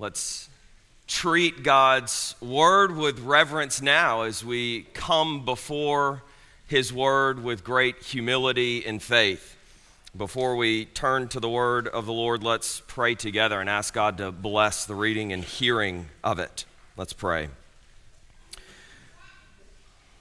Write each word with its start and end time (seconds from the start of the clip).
Let's 0.00 0.48
treat 1.08 1.64
God's 1.64 2.36
word 2.40 2.96
with 2.96 3.18
reverence 3.18 3.82
now 3.82 4.22
as 4.22 4.44
we 4.44 4.82
come 4.94 5.44
before 5.44 6.22
his 6.68 6.92
word 6.92 7.42
with 7.42 7.64
great 7.64 8.00
humility 8.04 8.86
and 8.86 9.02
faith. 9.02 9.56
Before 10.16 10.54
we 10.54 10.84
turn 10.84 11.26
to 11.30 11.40
the 11.40 11.48
word 11.48 11.88
of 11.88 12.06
the 12.06 12.12
Lord, 12.12 12.44
let's 12.44 12.80
pray 12.86 13.16
together 13.16 13.60
and 13.60 13.68
ask 13.68 13.92
God 13.92 14.18
to 14.18 14.30
bless 14.30 14.86
the 14.86 14.94
reading 14.94 15.32
and 15.32 15.42
hearing 15.42 16.06
of 16.22 16.38
it. 16.38 16.64
Let's 16.96 17.12
pray. 17.12 17.48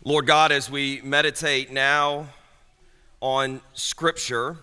Lord 0.03 0.25
God, 0.25 0.51
as 0.51 0.71
we 0.71 1.01
meditate 1.03 1.71
now 1.71 2.29
on 3.21 3.61
Scripture, 3.73 4.57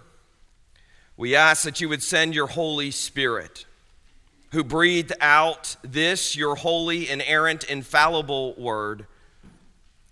we 1.17 1.37
ask 1.37 1.63
that 1.63 1.81
you 1.81 1.89
would 1.89 2.03
send 2.03 2.35
your 2.35 2.49
Holy 2.49 2.91
Spirit 2.91 3.65
who 4.55 4.63
breathed 4.63 5.13
out 5.21 5.75
this, 5.83 6.37
your 6.37 6.55
holy, 6.55 7.11
inerrant, 7.11 7.65
infallible 7.65 8.55
word, 8.55 9.05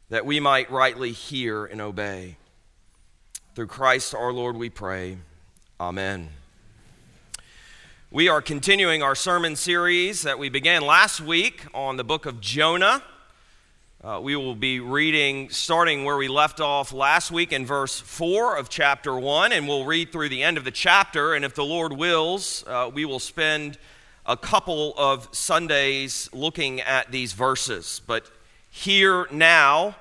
that 0.08 0.26
we 0.26 0.40
might 0.40 0.68
rightly 0.68 1.12
hear 1.12 1.64
and 1.64 1.80
obey. 1.80 2.36
Through 3.54 3.68
Christ 3.68 4.16
our 4.16 4.32
Lord, 4.32 4.56
we 4.56 4.68
pray. 4.68 5.18
Amen. 5.78 6.28
We 8.10 8.28
are 8.28 8.42
continuing 8.42 9.00
our 9.00 9.14
sermon 9.14 9.54
series 9.54 10.22
that 10.22 10.40
we 10.40 10.48
began 10.48 10.82
last 10.82 11.20
week 11.20 11.64
on 11.72 11.96
the 11.96 12.04
book 12.04 12.26
of 12.26 12.40
Jonah. 12.40 13.00
Uh, 14.02 14.18
we 14.20 14.34
will 14.34 14.56
be 14.56 14.80
reading 14.80 15.50
starting 15.50 16.04
where 16.04 16.16
we 16.16 16.26
left 16.26 16.60
off 16.60 16.92
last 16.92 17.30
week 17.30 17.52
in 17.52 17.64
verse 17.64 18.00
4 18.00 18.56
of 18.56 18.68
chapter 18.68 19.16
1, 19.16 19.52
and 19.52 19.68
we'll 19.68 19.84
read 19.84 20.10
through 20.10 20.30
the 20.30 20.42
end 20.42 20.58
of 20.58 20.64
the 20.64 20.72
chapter. 20.72 21.32
And 21.32 21.44
if 21.44 21.54
the 21.54 21.64
Lord 21.64 21.92
wills, 21.92 22.64
uh, 22.66 22.90
we 22.92 23.04
will 23.04 23.20
spend 23.20 23.78
a 24.24 24.36
couple 24.36 24.94
of 24.96 25.28
Sundays 25.32 26.28
looking 26.32 26.80
at 26.80 27.10
these 27.10 27.32
verses, 27.32 28.00
but 28.06 28.30
hear 28.70 29.26
now 29.30 29.96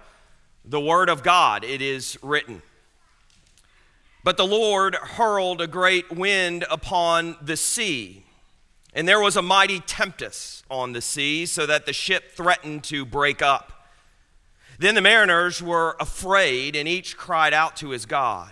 the 0.63 0.79
word 0.79 1.09
of 1.09 1.23
God. 1.23 1.63
It 1.63 1.81
is 1.81 2.17
written. 2.21 2.61
But 4.23 4.37
the 4.37 4.45
Lord 4.45 4.93
hurled 4.95 5.61
a 5.61 5.67
great 5.67 6.11
wind 6.11 6.65
upon 6.69 7.35
the 7.41 7.57
sea, 7.57 8.23
and 8.93 9.07
there 9.07 9.19
was 9.19 9.35
a 9.35 9.41
mighty 9.41 9.79
tempest 9.79 10.63
on 10.69 10.93
the 10.93 11.01
sea, 11.01 11.47
so 11.47 11.65
that 11.65 11.87
the 11.87 11.93
ship 11.93 12.31
threatened 12.35 12.83
to 12.85 13.03
break 13.05 13.41
up. 13.41 13.87
Then 14.77 14.95
the 14.95 15.01
mariners 15.01 15.61
were 15.61 15.95
afraid, 15.99 16.75
and 16.75 16.87
each 16.87 17.17
cried 17.17 17.53
out 17.53 17.75
to 17.77 17.89
his 17.89 18.05
God. 18.05 18.51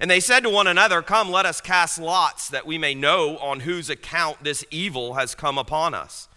And 0.00 0.10
they 0.10 0.20
said 0.20 0.44
to 0.44 0.50
one 0.50 0.66
another, 0.66 1.02
Come, 1.02 1.30
let 1.30 1.46
us 1.46 1.60
cast 1.60 1.98
lots, 1.98 2.48
that 2.48 2.66
we 2.66 2.78
may 2.78 2.94
know 2.94 3.36
on 3.38 3.60
whose 3.60 3.90
account 3.90 4.44
this 4.44 4.64
evil 4.70 5.14
has 5.14 5.34
come 5.34 5.58
upon 5.58 5.94
us. 5.94 6.28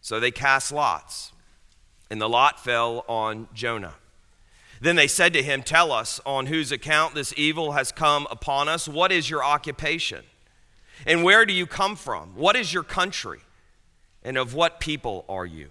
So 0.00 0.20
they 0.20 0.30
cast 0.30 0.72
lots, 0.72 1.32
and 2.10 2.20
the 2.20 2.28
lot 2.28 2.62
fell 2.62 3.04
on 3.08 3.48
Jonah. 3.54 3.94
Then 4.80 4.96
they 4.96 5.06
said 5.06 5.32
to 5.32 5.42
him, 5.42 5.62
Tell 5.62 5.92
us 5.92 6.20
on 6.26 6.46
whose 6.46 6.70
account 6.72 7.14
this 7.14 7.32
evil 7.36 7.72
has 7.72 7.92
come 7.92 8.26
upon 8.30 8.68
us. 8.68 8.88
What 8.88 9.12
is 9.12 9.30
your 9.30 9.44
occupation? 9.44 10.24
And 11.06 11.22
where 11.22 11.46
do 11.46 11.52
you 11.52 11.66
come 11.66 11.96
from? 11.96 12.30
What 12.34 12.56
is 12.56 12.72
your 12.72 12.82
country? 12.82 13.40
And 14.22 14.36
of 14.36 14.54
what 14.54 14.80
people 14.80 15.24
are 15.28 15.46
you? 15.46 15.70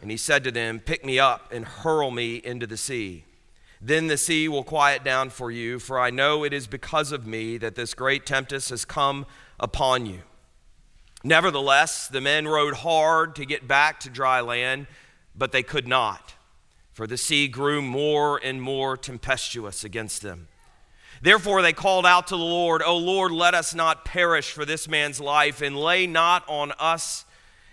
And 0.00 0.10
he 0.10 0.16
said 0.16 0.44
to 0.44 0.50
them, 0.50 0.80
Pick 0.80 1.04
me 1.04 1.18
up 1.18 1.52
and 1.52 1.64
hurl 1.64 2.10
me 2.10 2.36
into 2.36 2.66
the 2.66 2.76
sea. 2.76 3.24
Then 3.80 4.06
the 4.06 4.16
sea 4.16 4.48
will 4.48 4.64
quiet 4.64 5.04
down 5.04 5.30
for 5.30 5.50
you, 5.50 5.78
for 5.78 5.98
I 5.98 6.10
know 6.10 6.44
it 6.44 6.52
is 6.52 6.66
because 6.66 7.12
of 7.12 7.26
me 7.26 7.58
that 7.58 7.74
this 7.74 7.94
great 7.94 8.24
tempest 8.24 8.70
has 8.70 8.84
come 8.84 9.26
upon 9.60 10.06
you. 10.06 10.20
Nevertheless, 11.22 12.08
the 12.08 12.20
men 12.20 12.46
rowed 12.46 12.74
hard 12.74 13.34
to 13.36 13.44
get 13.44 13.68
back 13.68 14.00
to 14.00 14.10
dry 14.10 14.40
land, 14.40 14.86
but 15.34 15.52
they 15.52 15.62
could 15.62 15.88
not, 15.88 16.34
for 16.92 17.06
the 17.06 17.16
sea 17.18 17.48
grew 17.48 17.82
more 17.82 18.40
and 18.42 18.62
more 18.62 18.96
tempestuous 18.96 19.84
against 19.84 20.22
them. 20.22 20.48
Therefore, 21.20 21.62
they 21.62 21.72
called 21.72 22.06
out 22.06 22.28
to 22.28 22.36
the 22.36 22.42
Lord, 22.42 22.82
O 22.82 22.96
Lord, 22.96 23.32
let 23.32 23.54
us 23.54 23.74
not 23.74 24.04
perish 24.04 24.52
for 24.52 24.64
this 24.64 24.88
man's 24.88 25.20
life, 25.20 25.60
and 25.60 25.76
lay 25.76 26.06
not 26.06 26.44
on 26.48 26.72
us 26.78 27.25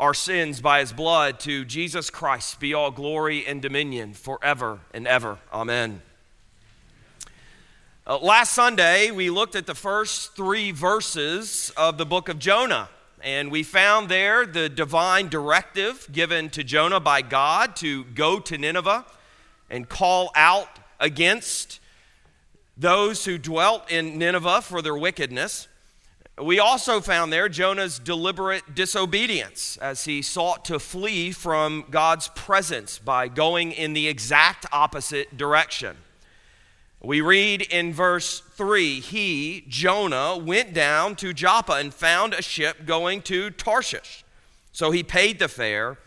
our 0.00 0.14
sins 0.14 0.62
by 0.62 0.80
his 0.80 0.94
blood 0.94 1.38
to 1.38 1.62
Jesus 1.62 2.08
Christ 2.08 2.58
be 2.58 2.72
all 2.72 2.90
glory 2.90 3.46
and 3.46 3.60
dominion 3.60 4.14
forever 4.14 4.80
and 4.94 5.06
ever. 5.06 5.36
Amen. 5.52 6.00
Uh, 8.06 8.16
last 8.16 8.54
Sunday, 8.54 9.10
we 9.10 9.28
looked 9.28 9.54
at 9.54 9.66
the 9.66 9.74
first 9.74 10.34
three 10.34 10.70
verses 10.70 11.70
of 11.76 11.98
the 11.98 12.06
book 12.06 12.30
of 12.30 12.38
Jonah, 12.38 12.88
and 13.22 13.50
we 13.50 13.62
found 13.62 14.08
there 14.08 14.46
the 14.46 14.70
divine 14.70 15.28
directive 15.28 16.08
given 16.10 16.48
to 16.48 16.64
Jonah 16.64 16.98
by 16.98 17.20
God 17.20 17.76
to 17.76 18.04
go 18.04 18.40
to 18.40 18.56
Nineveh 18.56 19.04
and 19.68 19.86
call 19.86 20.30
out 20.34 20.78
against 20.98 21.78
those 22.74 23.26
who 23.26 23.36
dwelt 23.36 23.92
in 23.92 24.16
Nineveh 24.16 24.62
for 24.62 24.80
their 24.80 24.96
wickedness. 24.96 25.68
We 26.38 26.58
also 26.58 27.00
found 27.00 27.32
there 27.32 27.48
Jonah's 27.48 27.98
deliberate 27.98 28.74
disobedience 28.74 29.76
as 29.78 30.04
he 30.04 30.22
sought 30.22 30.64
to 30.66 30.78
flee 30.78 31.32
from 31.32 31.84
God's 31.90 32.28
presence 32.28 32.98
by 32.98 33.28
going 33.28 33.72
in 33.72 33.92
the 33.92 34.08
exact 34.08 34.64
opposite 34.72 35.36
direction. 35.36 35.96
We 37.02 37.20
read 37.22 37.62
in 37.62 37.94
verse 37.94 38.40
3 38.40 39.00
He, 39.00 39.64
Jonah, 39.68 40.36
went 40.36 40.74
down 40.74 41.16
to 41.16 41.32
Joppa 41.32 41.72
and 41.72 41.92
found 41.92 42.34
a 42.34 42.42
ship 42.42 42.84
going 42.86 43.22
to 43.22 43.50
Tarshish. 43.50 44.24
So 44.72 44.90
he 44.90 45.02
paid 45.02 45.38
the 45.38 45.48
fare 45.48 45.98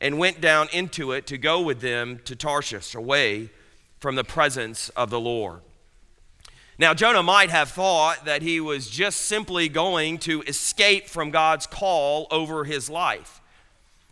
and 0.00 0.18
went 0.18 0.40
down 0.40 0.68
into 0.72 1.12
it 1.12 1.26
to 1.28 1.38
go 1.38 1.60
with 1.60 1.80
them 1.80 2.20
to 2.24 2.34
Tarshish, 2.34 2.94
away 2.94 3.50
from 3.98 4.14
the 4.14 4.24
presence 4.24 4.88
of 4.90 5.10
the 5.10 5.20
Lord. 5.20 5.60
Now, 6.80 6.94
Jonah 6.94 7.22
might 7.22 7.50
have 7.50 7.68
thought 7.68 8.24
that 8.24 8.40
he 8.40 8.58
was 8.58 8.88
just 8.88 9.20
simply 9.26 9.68
going 9.68 10.16
to 10.20 10.40
escape 10.44 11.08
from 11.08 11.30
God's 11.30 11.66
call 11.66 12.26
over 12.30 12.64
his 12.64 12.88
life. 12.88 13.42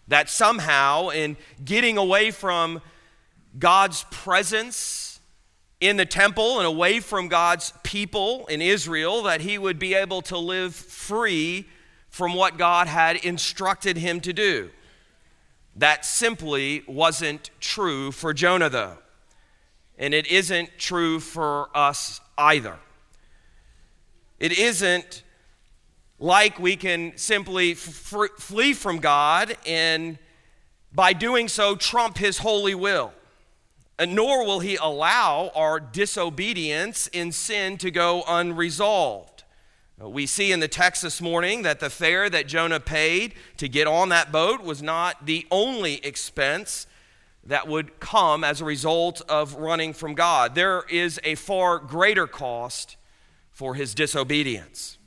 That 0.06 0.28
somehow, 0.28 1.08
in 1.08 1.38
getting 1.64 1.96
away 1.96 2.30
from 2.30 2.82
God's 3.58 4.04
presence 4.10 5.18
in 5.80 5.96
the 5.96 6.04
temple 6.04 6.58
and 6.58 6.66
away 6.66 7.00
from 7.00 7.28
God's 7.28 7.72
people 7.84 8.46
in 8.48 8.60
Israel, 8.60 9.22
that 9.22 9.40
he 9.40 9.56
would 9.56 9.78
be 9.78 9.94
able 9.94 10.20
to 10.22 10.36
live 10.36 10.74
free 10.74 11.66
from 12.10 12.34
what 12.34 12.58
God 12.58 12.86
had 12.86 13.16
instructed 13.24 13.96
him 13.96 14.20
to 14.20 14.34
do. 14.34 14.68
That 15.74 16.04
simply 16.04 16.82
wasn't 16.86 17.48
true 17.60 18.12
for 18.12 18.34
Jonah, 18.34 18.68
though. 18.68 18.98
and 19.98 20.12
it 20.12 20.26
isn't 20.26 20.78
true 20.78 21.18
for 21.18 21.70
us 21.74 22.20
either. 22.38 22.76
It 24.38 24.56
isn't 24.56 25.24
like 26.18 26.58
we 26.58 26.76
can 26.76 27.16
simply 27.16 27.74
flee 27.74 28.72
from 28.72 28.98
God 28.98 29.56
and 29.66 30.18
by 30.92 31.12
doing 31.12 31.48
so 31.48 31.76
trump 31.76 32.18
his 32.18 32.38
holy 32.38 32.74
will. 32.74 33.12
And 33.98 34.14
nor 34.14 34.44
will 34.44 34.60
he 34.60 34.76
allow 34.76 35.50
our 35.54 35.80
disobedience 35.80 37.08
in 37.08 37.32
sin 37.32 37.76
to 37.78 37.90
go 37.90 38.22
unresolved. 38.28 39.42
Uh, 40.00 40.08
we 40.08 40.26
see 40.26 40.52
in 40.52 40.60
the 40.60 40.68
text 40.68 41.02
this 41.02 41.20
morning 41.20 41.62
that 41.62 41.80
the 41.80 41.90
fare 41.90 42.30
that 42.30 42.46
Jonah 42.46 42.78
paid 42.78 43.34
to 43.56 43.68
get 43.68 43.88
on 43.88 44.08
that 44.10 44.30
boat 44.30 44.62
was 44.62 44.80
not 44.80 45.26
the 45.26 45.46
only 45.50 45.94
expense 46.04 46.86
that 47.48 47.66
would 47.66 47.98
come 47.98 48.44
as 48.44 48.60
a 48.60 48.64
result 48.64 49.22
of 49.28 49.54
running 49.54 49.94
from 49.94 50.14
God. 50.14 50.54
There 50.54 50.84
is 50.90 51.18
a 51.24 51.34
far 51.34 51.78
greater 51.78 52.26
cost 52.26 52.96
for 53.50 53.74
his 53.74 53.94
disobedience. 53.94 54.98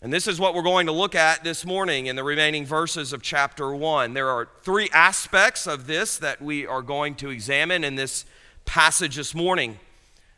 And 0.00 0.12
this 0.12 0.26
is 0.26 0.40
what 0.40 0.54
we're 0.54 0.62
going 0.62 0.86
to 0.86 0.92
look 0.92 1.14
at 1.14 1.44
this 1.44 1.66
morning 1.66 2.06
in 2.06 2.16
the 2.16 2.24
remaining 2.24 2.64
verses 2.64 3.12
of 3.12 3.20
chapter 3.20 3.74
1. 3.74 4.14
There 4.14 4.28
are 4.28 4.48
three 4.62 4.88
aspects 4.92 5.66
of 5.66 5.86
this 5.86 6.18
that 6.18 6.40
we 6.40 6.66
are 6.66 6.82
going 6.82 7.16
to 7.16 7.30
examine 7.30 7.82
in 7.84 7.96
this 7.96 8.24
passage 8.64 9.16
this 9.16 9.34
morning. 9.34 9.78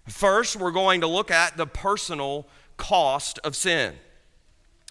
First, 0.08 0.56
we're 0.56 0.70
going 0.70 1.02
to 1.02 1.06
look 1.06 1.30
at 1.30 1.58
the 1.58 1.66
personal 1.66 2.46
cost 2.78 3.38
of 3.44 3.54
sin. 3.54 3.94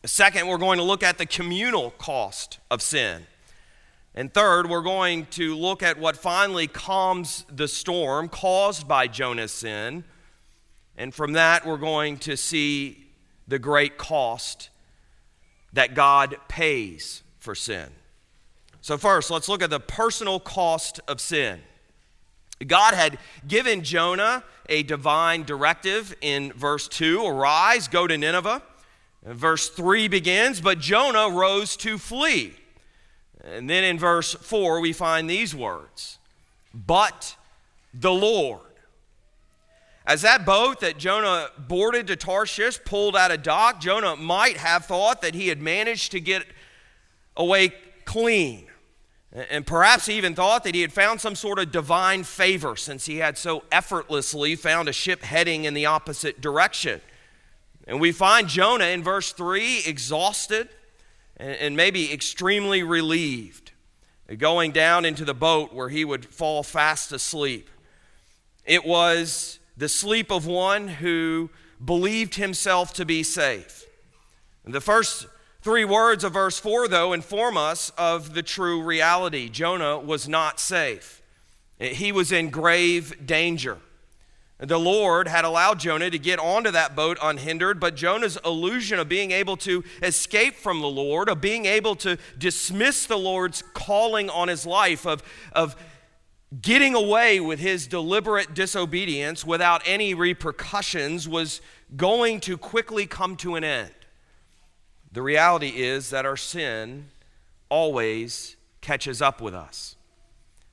Second, 0.06 0.48
we're 0.48 0.58
going 0.58 0.78
to 0.78 0.84
look 0.84 1.02
at 1.02 1.18
the 1.18 1.26
communal 1.26 1.92
cost 1.92 2.60
of 2.70 2.82
sin. 2.82 3.26
And 4.16 4.32
third, 4.32 4.70
we're 4.70 4.82
going 4.82 5.26
to 5.32 5.56
look 5.56 5.82
at 5.82 5.98
what 5.98 6.16
finally 6.16 6.68
calms 6.68 7.46
the 7.52 7.68
storm 7.68 8.30
caused 8.30 8.88
by 8.88 9.08
Jonah's 9.08 9.52
sin. 9.52 10.04
And 10.96 11.14
from 11.14 11.34
that, 11.34 11.66
we're 11.66 11.78
going 11.78 12.18
to 12.20 12.38
see 12.38 13.08
the 13.48 13.58
great 13.58 13.98
cost 13.98 14.70
that 15.74 15.96
God 15.96 16.38
pays 16.48 17.24
for 17.40 17.56
sin. 17.56 17.90
So, 18.82 18.98
first, 18.98 19.32
let's 19.32 19.50
look 19.50 19.64
at 19.64 19.70
the 19.70 19.80
personal 19.80 20.40
cost 20.40 21.00
of 21.08 21.20
sin. 21.20 21.62
God 22.68 22.94
had 22.94 23.18
given 23.48 23.84
Jonah 23.84 24.44
a 24.70 24.84
divine 24.84 25.44
directive 25.44 26.16
in 26.22 26.54
verse 26.54 26.88
2 26.88 27.26
Arise, 27.26 27.88
go 27.88 28.06
to 28.08 28.18
Nineveh. 28.18 28.62
And 29.26 29.36
verse 29.36 29.70
3 29.70 30.08
begins, 30.10 30.62
But 30.62 30.80
Jonah 30.80 31.30
rose 31.30 31.76
to 31.78 31.98
flee. 31.98 32.56
And 33.44 33.70
then 33.70 33.84
in 33.84 34.00
verse 34.00 34.34
4, 34.34 34.80
we 34.80 34.94
find 34.94 35.30
these 35.30 35.54
words 35.54 36.20
But 36.74 37.36
the 37.94 38.14
Lord 38.14 38.62
as 40.06 40.22
that 40.24 40.46
boat 40.46 40.82
that 40.82 40.98
Jonah 40.98 41.50
boarded 41.58 42.08
to 42.08 42.16
Tarshish 42.16 42.84
pulled 42.84 43.16
out 43.16 43.32
of 43.32 43.42
dock, 43.42 43.80
Jonah 43.80 44.18
might 44.18 44.58
have 44.58 44.86
thought 44.86 45.22
that 45.22 45.34
he 45.34 45.48
had 45.48 45.62
managed 45.62 46.12
to 46.12 46.20
get 46.20 46.46
away 47.38 47.74
clean. 48.04 48.66
And 49.32 49.66
perhaps 49.66 50.06
he 50.06 50.16
even 50.16 50.36
thought 50.36 50.66
that 50.66 50.76
he 50.76 50.82
had 50.82 50.92
found 50.92 51.22
some 51.22 51.36
sort 51.36 51.58
of 51.58 51.72
divine 51.72 52.24
favor 52.24 52.76
since 52.76 53.06
he 53.06 53.18
had 53.18 53.38
so 53.38 53.64
effortlessly 53.72 54.56
found 54.56 54.90
a 54.90 54.94
ship 54.94 55.24
heading 55.24 55.64
in 55.64 55.74
the 55.74 55.86
opposite 55.86 56.42
direction. 56.42 57.02
And 57.88 58.00
we 58.00 58.12
find 58.12 58.48
Jonah 58.48 58.86
in 58.86 59.04
verse 59.04 59.32
3 59.32 59.84
exhausted 59.86 60.70
and 61.38 61.76
maybe 61.76 62.14
extremely 62.14 62.84
relieved, 62.84 63.72
going 64.38 64.72
down 64.72 65.06
into 65.06 65.26
the 65.26 65.34
boat 65.34 65.74
where 65.74 65.90
he 65.90 66.06
would 66.06 66.26
fall 66.26 66.64
fast 66.64 67.12
asleep. 67.12 67.70
It 68.66 68.86
was 68.86 69.60
the 69.76 69.90
sleep 69.90 70.32
of 70.32 70.46
one 70.46 70.88
who 70.88 71.50
believed 71.84 72.36
himself 72.36 72.94
to 72.94 73.06
be 73.06 73.24
safe. 73.24 73.86
The 74.64 74.80
first 74.80 75.28
three 75.62 75.84
words 75.84 76.24
of 76.24 76.34
verse 76.34 76.60
4, 76.60 76.88
though, 76.88 77.12
inform 77.14 77.58
us 77.58 77.92
of 77.98 78.34
the 78.34 78.44
true 78.44 78.82
reality. 78.82 79.50
Jonah 79.50 80.00
was 80.00 80.28
not 80.28 80.60
safe, 80.60 81.22
he 81.80 82.12
was 82.12 82.32
in 82.32 82.50
grave 82.50 83.26
danger. 83.26 83.80
The 84.60 84.80
Lord 84.80 85.28
had 85.28 85.46
allowed 85.46 85.80
Jonah 85.80 86.10
to 86.10 86.20
get 86.20 86.40
onto 86.40 86.72
that 86.72 86.96
boat 86.96 87.18
unhindered, 87.22 87.80
but 87.80 87.96
Jonah's 87.96 88.38
illusion 88.46 89.00
of 89.00 89.10
being 89.10 89.32
able 89.32 89.58
to 89.58 89.84
escape 90.02 90.56
from 90.56 90.80
the 90.80 90.88
Lord, 90.88 91.28
of 91.28 91.42
being 91.42 91.66
able 91.66 91.96
to 91.98 92.18
dismiss 92.38 93.06
the 93.06 93.18
Lord's 93.18 93.62
calling 93.74 94.30
on 94.30 94.48
his 94.48 94.66
life, 94.66 95.06
of, 95.06 95.22
of 95.52 95.76
getting 96.62 96.94
away 96.94 97.40
with 97.40 97.60
his 97.60 97.88
deliberate 97.88 98.54
disobedience 98.54 99.46
without 99.46 99.82
any 99.86 100.14
repercussions 100.14 101.28
was 101.28 101.60
going 101.98 102.40
to 102.42 102.58
quickly 102.58 103.06
come 103.06 103.36
to 103.38 103.56
an 103.56 103.64
end. 103.64 103.92
The 105.12 105.22
reality 105.22 105.70
is 105.70 106.10
that 106.12 106.26
our 106.26 106.38
sin 106.38 107.10
always 107.70 108.56
catches 108.82 109.22
up 109.22 109.42
with 109.42 109.54
us. 109.54 109.96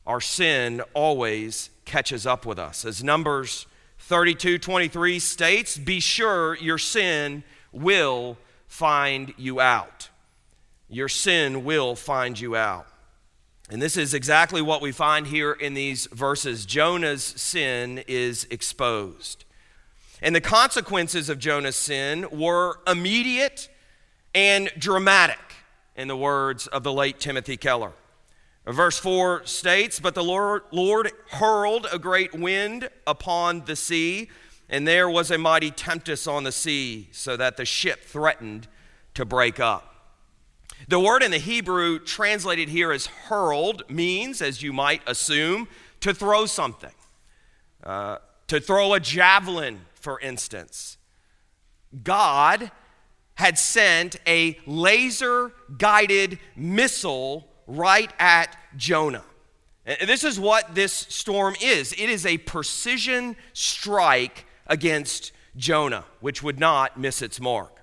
Our 0.06 0.20
sin 0.20 0.82
always 0.94 1.70
catches 1.84 2.26
up 2.26 2.46
with 2.46 2.58
us. 2.58 2.84
As 2.84 3.02
Numbers 3.02 3.66
32 4.10 4.58
23 4.58 5.20
states, 5.20 5.78
be 5.78 6.00
sure 6.00 6.56
your 6.56 6.78
sin 6.78 7.44
will 7.70 8.36
find 8.66 9.32
you 9.36 9.60
out. 9.60 10.08
Your 10.88 11.08
sin 11.08 11.64
will 11.64 11.94
find 11.94 12.38
you 12.38 12.56
out. 12.56 12.88
And 13.70 13.80
this 13.80 13.96
is 13.96 14.12
exactly 14.12 14.60
what 14.60 14.82
we 14.82 14.90
find 14.90 15.28
here 15.28 15.52
in 15.52 15.74
these 15.74 16.06
verses. 16.06 16.66
Jonah's 16.66 17.22
sin 17.22 18.02
is 18.08 18.48
exposed. 18.50 19.44
And 20.20 20.34
the 20.34 20.40
consequences 20.40 21.28
of 21.28 21.38
Jonah's 21.38 21.76
sin 21.76 22.26
were 22.32 22.80
immediate 22.88 23.68
and 24.34 24.72
dramatic, 24.76 25.38
in 25.94 26.08
the 26.08 26.16
words 26.16 26.66
of 26.66 26.82
the 26.82 26.92
late 26.92 27.20
Timothy 27.20 27.56
Keller. 27.56 27.92
Verse 28.72 28.98
4 28.98 29.46
states 29.46 30.00
But 30.00 30.14
the 30.14 30.24
Lord, 30.24 30.62
Lord 30.70 31.10
hurled 31.30 31.86
a 31.92 31.98
great 31.98 32.34
wind 32.34 32.88
upon 33.06 33.64
the 33.64 33.76
sea, 33.76 34.28
and 34.68 34.86
there 34.86 35.08
was 35.08 35.30
a 35.30 35.38
mighty 35.38 35.70
tempest 35.70 36.28
on 36.28 36.44
the 36.44 36.52
sea, 36.52 37.08
so 37.12 37.36
that 37.36 37.56
the 37.56 37.64
ship 37.64 38.04
threatened 38.04 38.68
to 39.14 39.24
break 39.24 39.58
up. 39.58 39.86
The 40.88 41.00
word 41.00 41.22
in 41.22 41.30
the 41.30 41.38
Hebrew 41.38 41.98
translated 41.98 42.68
here 42.68 42.92
as 42.92 43.06
hurled 43.06 43.82
means, 43.90 44.40
as 44.40 44.62
you 44.62 44.72
might 44.72 45.02
assume, 45.06 45.68
to 46.00 46.14
throw 46.14 46.46
something. 46.46 46.92
Uh, 47.82 48.18
to 48.48 48.60
throw 48.60 48.94
a 48.94 49.00
javelin, 49.00 49.80
for 49.94 50.18
instance. 50.20 50.98
God 52.02 52.70
had 53.34 53.58
sent 53.58 54.16
a 54.26 54.58
laser 54.66 55.52
guided 55.78 56.38
missile 56.56 57.48
right 57.66 58.12
at 58.18 58.56
Jonah. 58.76 59.24
This 59.84 60.24
is 60.24 60.38
what 60.38 60.74
this 60.74 60.92
storm 60.92 61.56
is 61.60 61.92
it 61.92 62.10
is 62.10 62.26
a 62.26 62.38
precision 62.38 63.36
strike 63.52 64.46
against 64.66 65.32
Jonah, 65.56 66.04
which 66.20 66.42
would 66.42 66.60
not 66.60 66.98
miss 66.98 67.22
its 67.22 67.40
mark. 67.40 67.78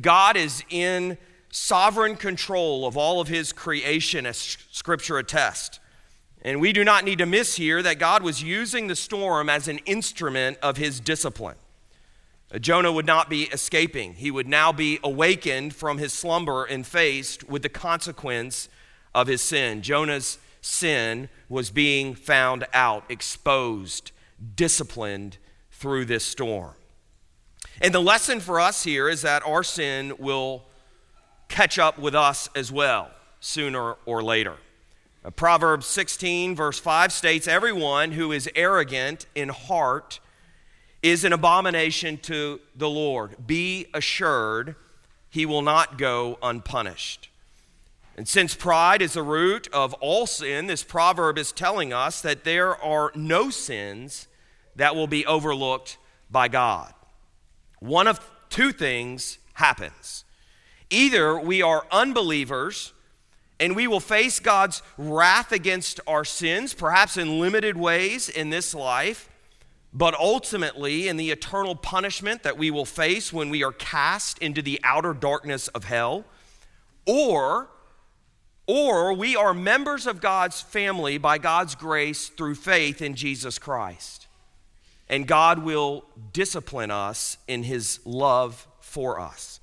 God 0.00 0.36
is 0.36 0.64
in 0.70 1.18
sovereign 1.50 2.16
control 2.16 2.86
of 2.86 2.96
all 2.96 3.20
of 3.20 3.28
his 3.28 3.52
creation, 3.52 4.26
as 4.26 4.36
Scripture 4.70 5.18
attests. 5.18 5.78
And 6.42 6.60
we 6.60 6.72
do 6.72 6.84
not 6.84 7.04
need 7.04 7.18
to 7.18 7.26
miss 7.26 7.56
here 7.56 7.82
that 7.82 7.98
God 7.98 8.22
was 8.22 8.42
using 8.42 8.86
the 8.86 8.96
storm 8.96 9.48
as 9.48 9.68
an 9.68 9.78
instrument 9.78 10.58
of 10.62 10.76
his 10.76 11.00
discipline. 11.00 11.56
Uh, 12.52 12.58
Jonah 12.58 12.92
would 12.92 13.06
not 13.06 13.28
be 13.28 13.44
escaping. 13.44 14.14
He 14.14 14.30
would 14.30 14.46
now 14.46 14.70
be 14.70 15.00
awakened 15.02 15.74
from 15.74 15.98
his 15.98 16.12
slumber 16.12 16.64
and 16.64 16.86
faced 16.86 17.48
with 17.48 17.62
the 17.62 17.68
consequence 17.68 18.68
of 19.16 19.26
his 19.26 19.40
sin. 19.40 19.80
Jonah's 19.80 20.38
sin 20.60 21.30
was 21.48 21.70
being 21.70 22.14
found 22.14 22.66
out, 22.74 23.02
exposed, 23.08 24.12
disciplined 24.54 25.38
through 25.72 26.04
this 26.04 26.22
storm. 26.22 26.74
And 27.80 27.94
the 27.94 28.00
lesson 28.00 28.40
for 28.40 28.60
us 28.60 28.84
here 28.84 29.08
is 29.08 29.22
that 29.22 29.44
our 29.46 29.62
sin 29.62 30.12
will 30.18 30.64
catch 31.48 31.78
up 31.78 31.98
with 31.98 32.14
us 32.14 32.50
as 32.54 32.70
well, 32.70 33.10
sooner 33.40 33.94
or 34.04 34.22
later. 34.22 34.56
Uh, 35.24 35.30
Proverbs 35.30 35.86
16, 35.86 36.54
verse 36.54 36.78
5 36.78 37.10
states 37.10 37.48
Everyone 37.48 38.12
who 38.12 38.32
is 38.32 38.50
arrogant 38.54 39.24
in 39.34 39.48
heart 39.48 40.20
is 41.02 41.24
an 41.24 41.32
abomination 41.32 42.18
to 42.18 42.60
the 42.74 42.88
Lord. 42.88 43.46
Be 43.46 43.86
assured 43.94 44.76
he 45.30 45.46
will 45.46 45.62
not 45.62 45.96
go 45.96 46.38
unpunished. 46.42 47.30
And 48.16 48.26
since 48.26 48.54
pride 48.54 49.02
is 49.02 49.12
the 49.12 49.22
root 49.22 49.68
of 49.74 49.92
all 49.94 50.26
sin, 50.26 50.66
this 50.66 50.82
proverb 50.82 51.36
is 51.36 51.52
telling 51.52 51.92
us 51.92 52.22
that 52.22 52.44
there 52.44 52.74
are 52.74 53.12
no 53.14 53.50
sins 53.50 54.26
that 54.74 54.96
will 54.96 55.06
be 55.06 55.26
overlooked 55.26 55.98
by 56.30 56.48
God. 56.48 56.94
One 57.78 58.06
of 58.06 58.18
two 58.48 58.72
things 58.72 59.38
happens 59.54 60.24
Either 60.88 61.38
we 61.38 61.62
are 61.62 61.84
unbelievers 61.90 62.92
and 63.58 63.74
we 63.74 63.86
will 63.86 64.00
face 64.00 64.38
God's 64.38 64.82
wrath 64.96 65.50
against 65.50 65.98
our 66.06 66.24
sins, 66.24 66.74
perhaps 66.74 67.16
in 67.16 67.40
limited 67.40 67.76
ways 67.76 68.28
in 68.28 68.50
this 68.50 68.74
life, 68.74 69.28
but 69.92 70.14
ultimately 70.14 71.08
in 71.08 71.16
the 71.16 71.30
eternal 71.30 71.74
punishment 71.74 72.42
that 72.44 72.58
we 72.58 72.70
will 72.70 72.84
face 72.84 73.32
when 73.32 73.50
we 73.50 73.64
are 73.64 73.72
cast 73.72 74.38
into 74.38 74.62
the 74.62 74.78
outer 74.84 75.12
darkness 75.12 75.68
of 75.68 75.84
hell, 75.84 76.24
or 77.06 77.68
or 78.66 79.12
we 79.12 79.36
are 79.36 79.54
members 79.54 80.06
of 80.06 80.20
God's 80.20 80.60
family 80.60 81.18
by 81.18 81.38
God's 81.38 81.74
grace 81.74 82.28
through 82.28 82.56
faith 82.56 83.00
in 83.00 83.14
Jesus 83.14 83.58
Christ. 83.58 84.26
And 85.08 85.28
God 85.28 85.60
will 85.60 86.04
discipline 86.32 86.90
us 86.90 87.38
in 87.46 87.62
his 87.62 88.00
love 88.04 88.66
for 88.80 89.20
us. 89.20 89.60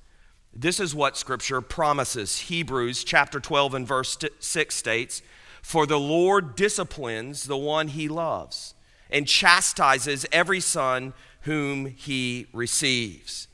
This 0.54 0.80
is 0.80 0.94
what 0.94 1.16
scripture 1.16 1.60
promises. 1.60 2.38
Hebrews 2.38 3.04
chapter 3.04 3.40
12 3.40 3.74
and 3.74 3.86
verse 3.86 4.16
6 4.38 4.74
states, 4.74 5.20
"For 5.60 5.84
the 5.84 5.98
Lord 5.98 6.56
disciplines 6.56 7.44
the 7.44 7.56
one 7.56 7.88
he 7.88 8.08
loves 8.08 8.74
and 9.10 9.28
chastises 9.28 10.24
every 10.32 10.60
son 10.60 11.12
whom 11.42 11.86
he 11.86 12.46
receives." 12.52 13.48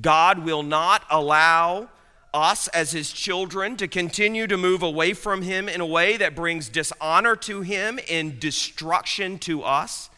God 0.00 0.40
will 0.40 0.62
not 0.62 1.04
allow 1.08 1.88
us 2.34 2.68
as 2.68 2.90
his 2.90 3.12
children 3.12 3.76
to 3.76 3.86
continue 3.88 4.46
to 4.48 4.56
move 4.56 4.82
away 4.82 5.14
from 5.14 5.42
him 5.42 5.68
in 5.68 5.80
a 5.80 5.86
way 5.86 6.16
that 6.16 6.34
brings 6.34 6.68
dishonor 6.68 7.36
to 7.36 7.62
him 7.62 8.00
and 8.10 8.40
destruction 8.40 9.38
to 9.38 9.62
us. 9.62 10.10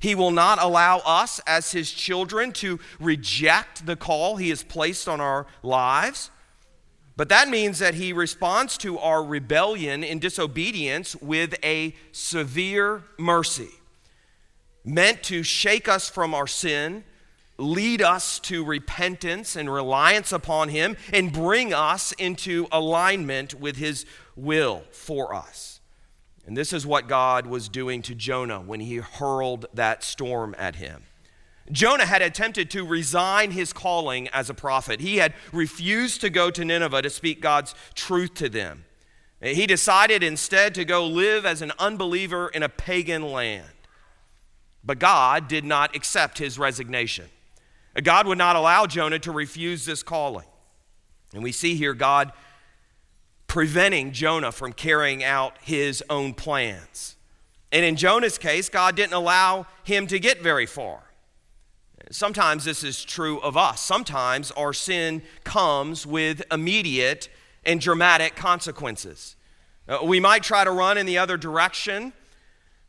He 0.00 0.14
will 0.14 0.30
not 0.30 0.62
allow 0.62 0.98
us 0.98 1.40
as 1.46 1.72
his 1.72 1.90
children 1.90 2.52
to 2.52 2.78
reject 3.00 3.84
the 3.84 3.96
call 3.96 4.36
he 4.36 4.50
has 4.50 4.62
placed 4.62 5.08
on 5.08 5.20
our 5.20 5.46
lives. 5.62 6.30
But 7.16 7.28
that 7.30 7.48
means 7.48 7.80
that 7.80 7.94
he 7.94 8.12
responds 8.12 8.78
to 8.78 8.96
our 9.00 9.24
rebellion 9.24 10.04
and 10.04 10.20
disobedience 10.20 11.16
with 11.16 11.56
a 11.64 11.96
severe 12.12 13.02
mercy, 13.18 13.70
meant 14.84 15.24
to 15.24 15.42
shake 15.42 15.88
us 15.88 16.08
from 16.08 16.32
our 16.32 16.46
sin 16.46 17.02
lead 17.58 18.00
us 18.00 18.38
to 18.40 18.64
repentance 18.64 19.56
and 19.56 19.72
reliance 19.72 20.32
upon 20.32 20.68
Him 20.68 20.96
and 21.12 21.32
bring 21.32 21.74
us 21.74 22.12
into 22.12 22.66
alignment 22.72 23.54
with 23.54 23.76
His 23.76 24.06
will 24.36 24.84
for 24.92 25.34
us. 25.34 25.78
And 26.48 26.56
this 26.56 26.72
is 26.72 26.86
what 26.86 27.08
God 27.08 27.46
was 27.46 27.68
doing 27.68 28.00
to 28.00 28.14
Jonah 28.14 28.60
when 28.60 28.80
he 28.80 28.96
hurled 28.96 29.66
that 29.74 30.02
storm 30.02 30.54
at 30.56 30.76
him. 30.76 31.02
Jonah 31.70 32.06
had 32.06 32.22
attempted 32.22 32.70
to 32.70 32.86
resign 32.86 33.50
his 33.50 33.74
calling 33.74 34.28
as 34.28 34.48
a 34.48 34.54
prophet. 34.54 35.00
He 35.00 35.18
had 35.18 35.34
refused 35.52 36.22
to 36.22 36.30
go 36.30 36.50
to 36.50 36.64
Nineveh 36.64 37.02
to 37.02 37.10
speak 37.10 37.42
God's 37.42 37.74
truth 37.94 38.32
to 38.36 38.48
them. 38.48 38.86
He 39.42 39.66
decided 39.66 40.22
instead 40.22 40.74
to 40.76 40.86
go 40.86 41.06
live 41.06 41.44
as 41.44 41.60
an 41.60 41.72
unbeliever 41.78 42.48
in 42.48 42.62
a 42.62 42.70
pagan 42.70 43.30
land. 43.30 43.68
But 44.82 44.98
God 44.98 45.48
did 45.48 45.66
not 45.66 45.94
accept 45.94 46.38
his 46.38 46.58
resignation. 46.58 47.26
God 48.04 48.26
would 48.26 48.38
not 48.38 48.56
allow 48.56 48.86
Jonah 48.86 49.18
to 49.20 49.32
refuse 49.32 49.84
this 49.84 50.02
calling. 50.02 50.46
And 51.34 51.42
we 51.42 51.52
see 51.52 51.74
here 51.74 51.94
God 51.94 52.32
preventing 53.46 54.12
Jonah 54.12 54.52
from 54.52 54.72
carrying 54.72 55.24
out 55.24 55.54
his 55.62 56.02
own 56.08 56.34
plans. 56.34 57.16
And 57.72 57.84
in 57.84 57.96
Jonah's 57.96 58.38
case, 58.38 58.68
God 58.68 58.96
didn't 58.96 59.14
allow 59.14 59.66
him 59.84 60.06
to 60.08 60.18
get 60.18 60.42
very 60.42 60.66
far. 60.66 61.02
Sometimes 62.10 62.64
this 62.64 62.82
is 62.82 63.04
true 63.04 63.38
of 63.40 63.56
us. 63.56 63.82
Sometimes 63.82 64.50
our 64.52 64.72
sin 64.72 65.22
comes 65.44 66.06
with 66.06 66.42
immediate 66.50 67.28
and 67.64 67.80
dramatic 67.80 68.34
consequences. 68.34 69.36
Uh, 69.86 69.98
we 70.02 70.20
might 70.20 70.42
try 70.42 70.64
to 70.64 70.70
run 70.70 70.96
in 70.96 71.04
the 71.04 71.18
other 71.18 71.36
direction 71.36 72.12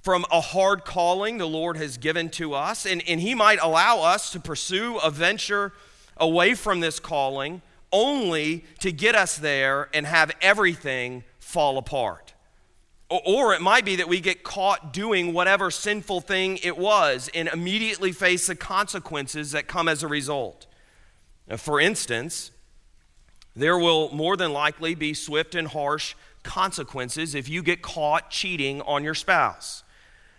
from 0.01 0.25
a 0.31 0.41
hard 0.41 0.85
calling 0.85 1.37
the 1.37 1.47
Lord 1.47 1.77
has 1.77 1.97
given 1.97 2.29
to 2.31 2.53
us, 2.53 2.85
and, 2.85 3.03
and 3.07 3.19
He 3.19 3.35
might 3.35 3.59
allow 3.61 4.01
us 4.01 4.31
to 4.31 4.39
pursue 4.39 4.97
a 4.97 5.11
venture 5.11 5.73
away 6.17 6.53
from 6.53 6.79
this 6.79 6.99
calling 6.99 7.61
only 7.91 8.63
to 8.79 8.91
get 8.91 9.15
us 9.15 9.37
there 9.37 9.89
and 9.93 10.05
have 10.05 10.31
everything 10.41 11.23
fall 11.39 11.77
apart. 11.77 12.33
Or, 13.09 13.55
it 13.55 13.61
might 13.61 13.85
be 13.85 13.95
that 13.95 14.07
we 14.07 14.19
get 14.19 14.43
caught 14.43 14.93
doing 14.93 15.33
whatever 15.33 15.71
sinful 15.71 16.21
thing 16.21 16.59
it 16.61 16.77
was 16.77 17.27
and 17.33 17.47
immediately 17.47 18.11
face 18.11 18.45
the 18.45 18.55
consequences 18.55 19.51
that 19.53 19.67
come 19.67 19.87
as 19.87 20.03
a 20.03 20.07
result. 20.07 20.67
For 21.57 21.79
instance, 21.79 22.51
there 23.55 23.79
will 23.79 24.11
more 24.13 24.37
than 24.37 24.53
likely 24.53 24.93
be 24.93 25.15
swift 25.15 25.55
and 25.55 25.69
harsh 25.69 26.13
consequences 26.43 27.33
if 27.33 27.49
you 27.49 27.63
get 27.63 27.81
caught 27.81 28.29
cheating 28.29 28.81
on 28.83 29.03
your 29.03 29.15
spouse. 29.15 29.83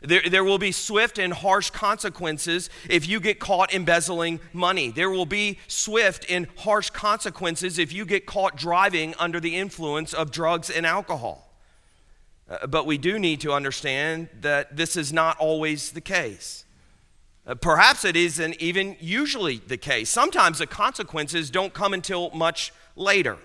There, 0.02 0.22
there 0.22 0.44
will 0.44 0.58
be 0.58 0.72
swift 0.72 1.18
and 1.18 1.32
harsh 1.32 1.70
consequences 1.70 2.70
if 2.88 3.06
you 3.06 3.20
get 3.20 3.38
caught 3.38 3.74
embezzling 3.74 4.40
money. 4.52 4.90
There 4.90 5.10
will 5.10 5.26
be 5.26 5.58
swift 5.68 6.24
and 6.30 6.46
harsh 6.56 6.90
consequences 6.90 7.78
if 7.78 7.92
you 7.92 8.06
get 8.06 8.24
caught 8.24 8.56
driving 8.56 9.14
under 9.18 9.40
the 9.40 9.56
influence 9.56 10.14
of 10.14 10.30
drugs 10.30 10.70
and 10.70 10.86
alcohol. 10.86 11.50
Uh, 12.48 12.66
but 12.66 12.86
we 12.86 12.96
do 12.96 13.18
need 13.18 13.42
to 13.42 13.52
understand 13.52 14.28
that 14.40 14.76
this 14.76 14.96
is 14.96 15.12
not 15.12 15.36
always 15.38 15.92
the 15.92 16.00
case. 16.00 16.64
Uh, 17.46 17.54
perhaps 17.54 18.04
it 18.04 18.16
isn't 18.16 18.60
even 18.60 18.96
usually 19.00 19.58
the 19.58 19.76
case. 19.76 20.08
Sometimes 20.08 20.58
the 20.58 20.66
consequences 20.66 21.50
don't 21.50 21.74
come 21.74 21.92
until 21.92 22.30
much 22.30 22.72
later. 22.96 23.36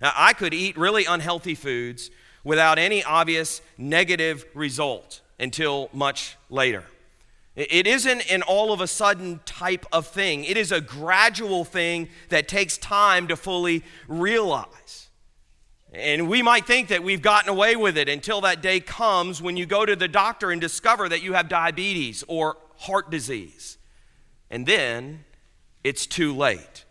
Now, 0.00 0.12
I 0.16 0.32
could 0.32 0.54
eat 0.54 0.76
really 0.78 1.04
unhealthy 1.04 1.54
foods 1.54 2.10
without 2.44 2.78
any 2.78 3.04
obvious 3.04 3.60
negative 3.76 4.44
result 4.54 5.20
until 5.38 5.90
much 5.92 6.36
later. 6.50 6.84
It 7.56 7.86
isn't 7.86 8.32
an 8.32 8.42
all 8.42 8.72
of 8.72 8.80
a 8.80 8.88
sudden 8.88 9.40
type 9.44 9.86
of 9.92 10.08
thing. 10.08 10.44
It 10.44 10.56
is 10.56 10.72
a 10.72 10.80
gradual 10.80 11.64
thing 11.64 12.08
that 12.28 12.48
takes 12.48 12.76
time 12.76 13.28
to 13.28 13.36
fully 13.36 13.84
realize. 14.08 15.08
And 15.92 16.28
we 16.28 16.42
might 16.42 16.66
think 16.66 16.88
that 16.88 17.04
we've 17.04 17.22
gotten 17.22 17.48
away 17.48 17.76
with 17.76 17.96
it 17.96 18.08
until 18.08 18.40
that 18.40 18.60
day 18.60 18.80
comes 18.80 19.40
when 19.40 19.56
you 19.56 19.66
go 19.66 19.86
to 19.86 19.94
the 19.94 20.08
doctor 20.08 20.50
and 20.50 20.60
discover 20.60 21.08
that 21.08 21.22
you 21.22 21.34
have 21.34 21.48
diabetes 21.48 22.24
or 22.26 22.56
heart 22.78 23.10
disease. 23.10 23.78
And 24.50 24.66
then 24.66 25.24
it's 25.84 26.06
too 26.06 26.34
late. 26.34 26.84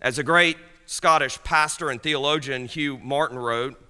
As 0.00 0.18
a 0.18 0.24
great 0.24 0.56
Scottish 0.86 1.40
pastor 1.44 1.90
and 1.90 2.02
theologian, 2.02 2.66
Hugh 2.66 2.98
Martin, 2.98 3.38
wrote, 3.38 3.80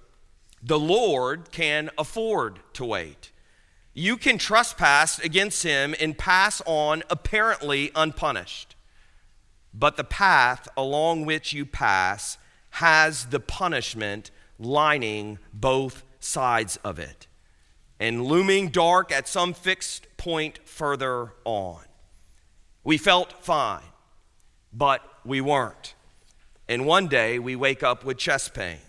the 0.61 0.77
Lord 0.77 1.51
can 1.51 1.89
afford 1.97 2.59
to 2.73 2.85
wait 2.85 3.31
you 3.93 4.17
can 4.17 4.37
trespass 4.37 5.19
against 5.19 5.63
him 5.63 5.95
and 5.99 6.17
pass 6.17 6.61
on 6.65 7.03
apparently 7.09 7.91
unpunished. 7.95 8.75
But 9.73 9.97
the 9.97 10.03
path 10.03 10.67
along 10.75 11.25
which 11.25 11.53
you 11.53 11.65
pass 11.65 12.37
has 12.71 13.25
the 13.25 13.39
punishment 13.39 14.31
lining 14.57 15.39
both 15.53 16.03
sides 16.19 16.77
of 16.77 16.99
it 16.99 17.27
and 17.99 18.25
looming 18.25 18.69
dark 18.69 19.11
at 19.11 19.27
some 19.27 19.53
fixed 19.53 20.07
point 20.17 20.59
further 20.67 21.33
on. 21.43 21.81
We 22.83 22.97
felt 22.97 23.33
fine, 23.43 23.83
but 24.71 25.01
we 25.25 25.41
weren't. 25.41 25.95
And 26.67 26.85
one 26.85 27.07
day 27.07 27.39
we 27.39 27.55
wake 27.55 27.83
up 27.83 28.05
with 28.05 28.17
chest 28.17 28.53
pains. 28.53 28.88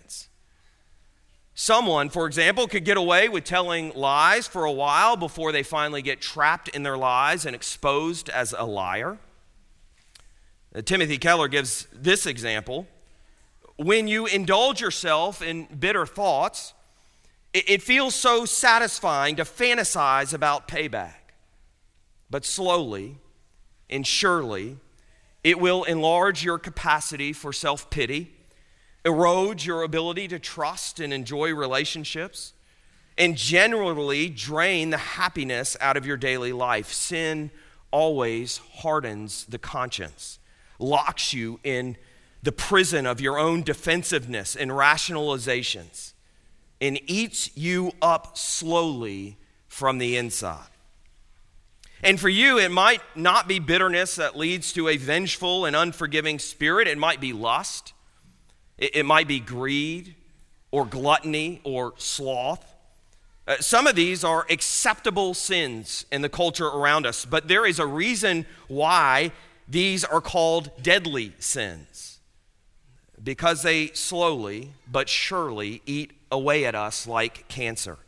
Someone, 1.53 2.09
for 2.09 2.27
example, 2.27 2.67
could 2.67 2.85
get 2.85 2.97
away 2.97 3.27
with 3.27 3.43
telling 3.43 3.91
lies 3.93 4.47
for 4.47 4.63
a 4.63 4.71
while 4.71 5.17
before 5.17 5.51
they 5.51 5.63
finally 5.63 6.01
get 6.01 6.21
trapped 6.21 6.69
in 6.69 6.83
their 6.83 6.97
lies 6.97 7.45
and 7.45 7.55
exposed 7.55 8.29
as 8.29 8.53
a 8.57 8.63
liar. 8.63 9.17
Uh, 10.73 10.81
Timothy 10.81 11.17
Keller 11.17 11.49
gives 11.49 11.87
this 11.91 12.25
example. 12.25 12.87
When 13.75 14.07
you 14.07 14.27
indulge 14.27 14.79
yourself 14.79 15.41
in 15.41 15.65
bitter 15.65 16.05
thoughts, 16.05 16.73
it, 17.53 17.81
feels 17.81 18.15
so 18.15 18.45
satisfying 18.45 19.35
to 19.35 19.43
fantasize 19.43 20.33
about 20.33 20.69
payback. 20.69 21.33
But 22.29 22.45
slowly 22.45 23.17
and 23.89 24.07
surely, 24.07 24.77
it 25.43 25.59
will 25.59 25.83
enlarge 25.83 26.45
your 26.45 26.57
capacity 26.57 27.33
for 27.33 27.51
self 27.51 27.89
pity 27.89 28.31
erodes 29.03 29.65
your 29.65 29.83
ability 29.83 30.27
to 30.27 30.39
trust 30.39 30.99
and 30.99 31.11
enjoy 31.11 31.53
relationships, 31.53 32.53
and 33.17 33.35
generally 33.35 34.29
drain 34.29 34.89
the 34.89 34.97
happiness 34.97 35.75
out 35.81 35.97
of 35.97 36.05
your 36.05 36.17
daily 36.17 36.53
life. 36.53 36.91
Sin 36.91 37.51
always 37.91 38.57
hardens 38.75 39.45
the 39.45 39.57
conscience, 39.57 40.39
locks 40.79 41.33
you 41.33 41.59
in 41.63 41.97
the 42.43 42.51
prison 42.51 43.05
of 43.05 43.21
your 43.21 43.37
own 43.37 43.63
defensiveness 43.63 44.55
and 44.55 44.71
rationalizations, 44.71 46.13
and 46.79 46.99
eats 47.05 47.55
you 47.55 47.91
up 48.01 48.37
slowly 48.37 49.37
from 49.67 49.97
the 49.97 50.17
inside. 50.17 50.67
And 52.03 52.19
for 52.19 52.29
you, 52.29 52.57
it 52.57 52.71
might 52.71 53.01
not 53.15 53.47
be 53.47 53.59
bitterness 53.59 54.15
that 54.15 54.35
leads 54.35 54.73
to 54.73 54.87
a 54.87 54.97
vengeful 54.97 55.65
and 55.65 55.75
unforgiving 55.75 56.39
spirit. 56.39 56.87
It 56.87 56.97
might 56.97 57.21
be 57.21 57.31
lust. 57.31 57.93
It, 58.81 58.97
it 58.97 59.05
might 59.05 59.29
be 59.29 59.39
greed 59.39 60.15
or 60.71 60.85
gluttony 60.85 61.61
or 61.63 61.93
sloth. 61.97 62.75
Uh, 63.47 63.57
some 63.59 63.87
of 63.87 63.95
these 63.95 64.23
are 64.23 64.45
acceptable 64.49 65.33
sins 65.33 66.05
in 66.11 66.21
the 66.21 66.29
culture 66.29 66.67
around 66.67 67.05
us, 67.05 67.23
but 67.23 67.47
there 67.47 67.65
is 67.65 67.79
a 67.79 67.85
reason 67.85 68.45
why 68.67 69.31
these 69.67 70.03
are 70.03 70.19
called 70.19 70.71
deadly 70.81 71.33
sins. 71.39 72.19
Because 73.23 73.61
they 73.61 73.87
slowly 73.87 74.73
but 74.91 75.07
surely 75.07 75.81
eat 75.85 76.11
away 76.31 76.65
at 76.65 76.75
us 76.75 77.05
like 77.05 77.47
cancer. 77.47 77.99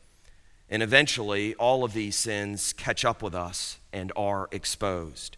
And 0.69 0.81
eventually, 0.81 1.53
all 1.55 1.83
of 1.83 1.93
these 1.93 2.15
sins 2.15 2.73
catch 2.73 3.05
up 3.05 3.21
with 3.21 3.35
us 3.35 3.77
and 3.91 4.11
are 4.15 4.47
exposed. 4.51 5.37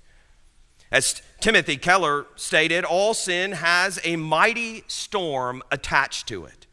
As 0.96 1.22
Timothy 1.42 1.76
Keller 1.76 2.26
stated, 2.38 2.86
all 2.86 3.14
sin 3.14 3.52
has 3.52 4.00
a 4.06 4.16
mighty 4.16 4.86
storm 4.88 5.62
attached 5.70 6.26
to 6.30 6.46
it. 6.46 6.68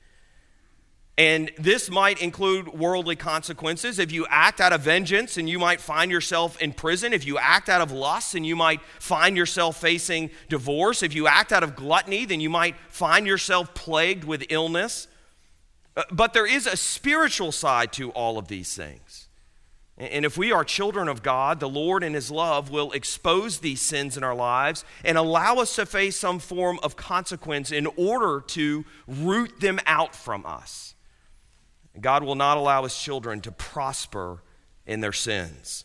And 1.18 1.50
this 1.58 1.90
might 1.90 2.22
include 2.22 2.68
worldly 2.68 3.16
consequences. 3.16 3.98
If 3.98 4.12
you 4.12 4.24
act 4.30 4.60
out 4.60 4.72
of 4.72 4.82
vengeance, 4.82 5.38
and 5.38 5.50
you 5.50 5.58
might 5.58 5.80
find 5.80 6.08
yourself 6.08 6.56
in 6.62 6.72
prison. 6.72 7.12
If 7.12 7.26
you 7.26 7.36
act 7.36 7.68
out 7.68 7.80
of 7.80 7.90
lust, 7.90 8.36
and 8.36 8.46
you 8.46 8.54
might 8.54 8.80
find 9.00 9.36
yourself 9.36 9.80
facing 9.80 10.30
divorce. 10.48 11.02
If 11.02 11.16
you 11.16 11.26
act 11.26 11.50
out 11.50 11.64
of 11.64 11.74
gluttony, 11.74 12.24
then 12.24 12.38
you 12.38 12.48
might 12.48 12.76
find 12.90 13.26
yourself 13.26 13.74
plagued 13.74 14.22
with 14.22 14.44
illness. 14.50 15.08
Uh, 15.96 16.04
but 16.12 16.32
there 16.32 16.46
is 16.46 16.68
a 16.68 16.76
spiritual 16.76 17.50
side 17.50 17.92
to 17.94 18.10
all 18.12 18.38
of 18.38 18.46
these 18.46 18.72
things. 18.76 19.21
And 19.98 20.24
if 20.24 20.38
we 20.38 20.50
are 20.52 20.64
children 20.64 21.06
of 21.06 21.22
God, 21.22 21.60
the 21.60 21.68
Lord 21.68 22.02
in 22.02 22.14
His 22.14 22.30
love 22.30 22.70
will 22.70 22.92
expose 22.92 23.58
these 23.58 23.80
sins 23.80 24.16
in 24.16 24.24
our 24.24 24.34
lives 24.34 24.84
and 25.04 25.18
allow 25.18 25.56
us 25.56 25.76
to 25.76 25.86
face 25.86 26.16
some 26.16 26.38
form 26.38 26.80
of 26.82 26.96
consequence 26.96 27.70
in 27.70 27.86
order 27.96 28.40
to 28.48 28.84
root 29.06 29.60
them 29.60 29.78
out 29.86 30.16
from 30.16 30.46
us. 30.46 30.94
God 32.00 32.24
will 32.24 32.34
not 32.34 32.56
allow 32.56 32.84
his 32.84 32.96
children 32.96 33.40
to 33.42 33.52
prosper 33.52 34.42
in 34.86 35.00
their 35.00 35.12
sins. 35.12 35.84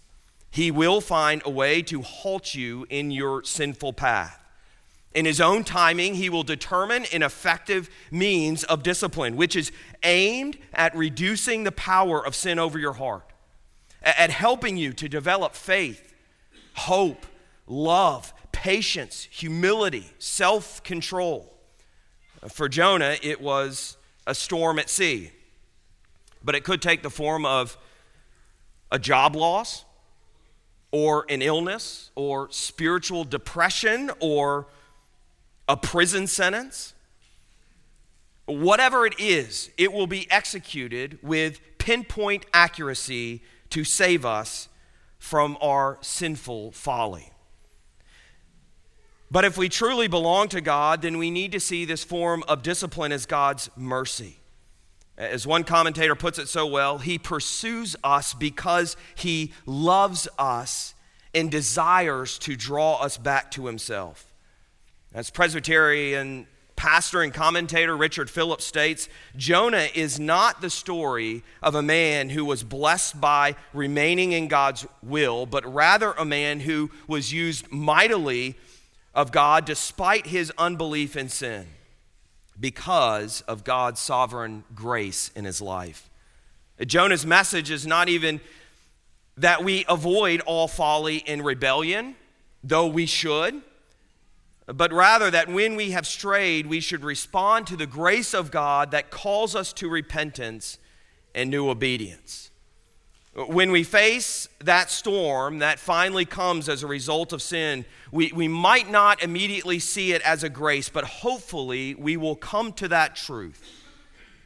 He 0.50 0.72
will 0.72 1.02
find 1.02 1.42
a 1.46 1.50
way 1.50 1.82
to 1.84 2.02
halt 2.02 2.56
you 2.56 2.88
in 2.90 3.12
your 3.12 3.44
sinful 3.44 3.94
path. 3.94 4.44
In 5.14 5.26
his 5.26 5.42
own 5.42 5.64
timing, 5.64 6.16
he 6.16 6.30
will 6.30 6.44
determine 6.44 7.06
an 7.12 7.24
effective 7.24 7.90
means 8.12 8.64
of 8.64 8.84
discipline, 8.84 9.36
which 9.36 9.56
is 9.56 9.72
aimed 10.04 10.58
at 10.74 10.96
reducing 10.96 11.64
the 11.64 11.72
power 11.72 12.26
of 12.26 12.36
sin 12.36 12.60
over 12.60 12.78
your 12.78 12.94
heart, 12.94 13.34
at 14.04 14.30
helping 14.30 14.78
you 14.78 14.94
to 14.94 15.10
develop 15.10 15.54
faith, 15.54 16.14
hope, 16.74 17.26
love, 17.66 18.34
patience, 18.52 19.28
humility, 19.30 20.12
self 20.20 20.84
control. 20.84 21.54
For 22.50 22.70
Jonah, 22.70 23.18
it 23.22 23.42
was 23.42 23.98
a 24.26 24.36
storm 24.36 24.80
at 24.80 24.90
sea 24.90 25.32
but 26.48 26.56
it 26.56 26.64
could 26.64 26.82
take 26.82 27.04
the 27.04 27.10
form 27.10 27.46
of 27.46 27.78
a 28.90 28.98
job 28.98 29.36
loss 29.36 29.84
or 30.92 31.26
an 31.28 31.42
illness 31.42 32.10
or 32.16 32.50
spiritual 32.52 33.26
depression 33.26 34.10
or 34.22 34.68
a 35.68 35.76
prison 35.76 36.26
sentence. 36.26 36.94
Whatever 38.46 39.06
it 39.06 39.20
is, 39.20 39.70
it 39.78 39.92
will 39.92 40.08
be 40.08 40.30
executed 40.32 41.20
with 41.22 41.60
pinpoint 41.80 42.46
accuracy 42.54 43.42
to 43.70 43.84
save 43.84 44.26
us 44.26 44.70
from 45.20 45.58
our 45.62 45.98
sinful 46.02 46.72
folly. 46.72 47.32
But 49.30 49.44
if 49.44 49.58
we 49.58 49.68
truly 49.68 50.08
belong 50.08 50.48
to 50.50 50.62
God, 50.62 51.02
then 51.02 51.18
we 51.18 51.32
need 51.32 51.52
to 51.52 51.60
see 51.60 51.84
this 51.84 52.04
form 52.04 52.44
of 52.48 52.64
discipline 52.64 53.12
as 53.12 53.26
God's 53.26 53.70
mercy. 53.76 54.38
As 55.18 55.46
one 55.48 55.64
commentator 55.64 56.16
puts 56.16 56.40
it 56.40 56.48
so 56.48 56.66
well, 56.66 57.00
he 57.00 57.18
pursues 57.18 57.96
us 58.04 58.34
because 58.34 58.96
he 59.16 59.52
loves 59.66 60.28
us 60.38 60.94
and 61.34 61.52
desires 61.52 62.38
to 62.40 62.56
draw 62.56 63.02
us 63.02 63.18
back 63.18 63.52
to 63.52 63.66
himself. 63.66 64.34
As 65.14 65.30
Presbyterian 65.30 66.48
pastor 66.78 67.22
and 67.22 67.34
commentator 67.34 67.98
Richard 67.98 68.30
Phillips 68.30 68.64
states, 68.64 69.10
Jonah 69.36 69.90
is 69.94 70.20
not 70.20 70.62
the 70.62 70.70
story 70.70 71.44
of 71.62 71.76
a 71.76 71.82
man 71.82 72.30
who 72.30 72.46
was 72.46 72.64
blessed 72.64 73.20
by 73.20 73.56
remaining 73.74 74.32
in 74.32 74.48
God's 74.48 74.86
will, 75.04 75.46
but 75.46 75.66
rather 75.72 76.14
a 76.14 76.24
man 76.24 76.62
who 76.62 76.90
was 77.08 77.34
used 77.34 77.70
mightily 77.72 78.56
of 79.14 79.32
God 79.34 79.66
despite 79.66 80.28
his 80.28 80.54
unbelief 80.58 81.16
and 81.16 81.30
sin 81.30 81.66
because 82.60 83.42
of 83.42 83.64
God's 83.64 84.00
sovereign 84.00 84.64
grace 84.74 85.32
in 85.36 85.44
his 85.44 85.60
life. 85.60 86.10
Jonah's 86.86 87.26
message 87.26 87.72
is 87.72 87.88
not 87.88 88.08
even 88.08 88.40
that 89.36 89.64
we 89.64 89.84
avoid 89.90 90.42
all 90.42 90.68
folly 90.68 91.24
and 91.28 91.44
rebellion, 91.44 92.16
though 92.64 92.88
we 92.88 93.08
should, 93.08 93.62
but 94.68 94.92
rather 94.92 95.32
that 95.32 95.48
when 95.48 95.76
we 95.76 95.92
have 95.92 96.06
strayed, 96.06 96.68
we 96.68 96.82
should 96.82 97.04
respond 97.04 97.68
to 97.68 97.78
the 97.78 97.86
grace 97.86 98.34
of 98.34 98.52
God 98.52 98.92
that 98.92 99.10
calls 99.10 99.56
us 99.56 99.72
to 99.74 99.90
repentance 99.90 100.78
and 101.34 101.50
new 101.50 101.70
obedience. 101.70 102.52
When 103.34 103.72
we 103.72 103.84
face 103.84 104.50
that 104.64 104.90
storm 104.90 105.60
that 105.60 105.80
finally 105.80 106.26
comes 106.26 106.68
as 106.68 106.82
a 106.84 106.88
result 106.88 107.32
of 107.32 107.42
sin, 107.42 107.86
we, 108.12 108.32
we 108.34 108.48
might 108.48 108.90
not 108.90 109.22
immediately 109.22 109.80
see 109.80 110.12
it 110.12 110.22
as 110.24 110.44
a 110.44 110.50
grace, 110.50 110.90
but 110.90 111.04
hopefully 111.04 111.94
we 111.94 112.18
will 112.18 112.36
come 112.36 112.74
to 112.74 112.88
that 112.88 113.16
truth 113.16 113.62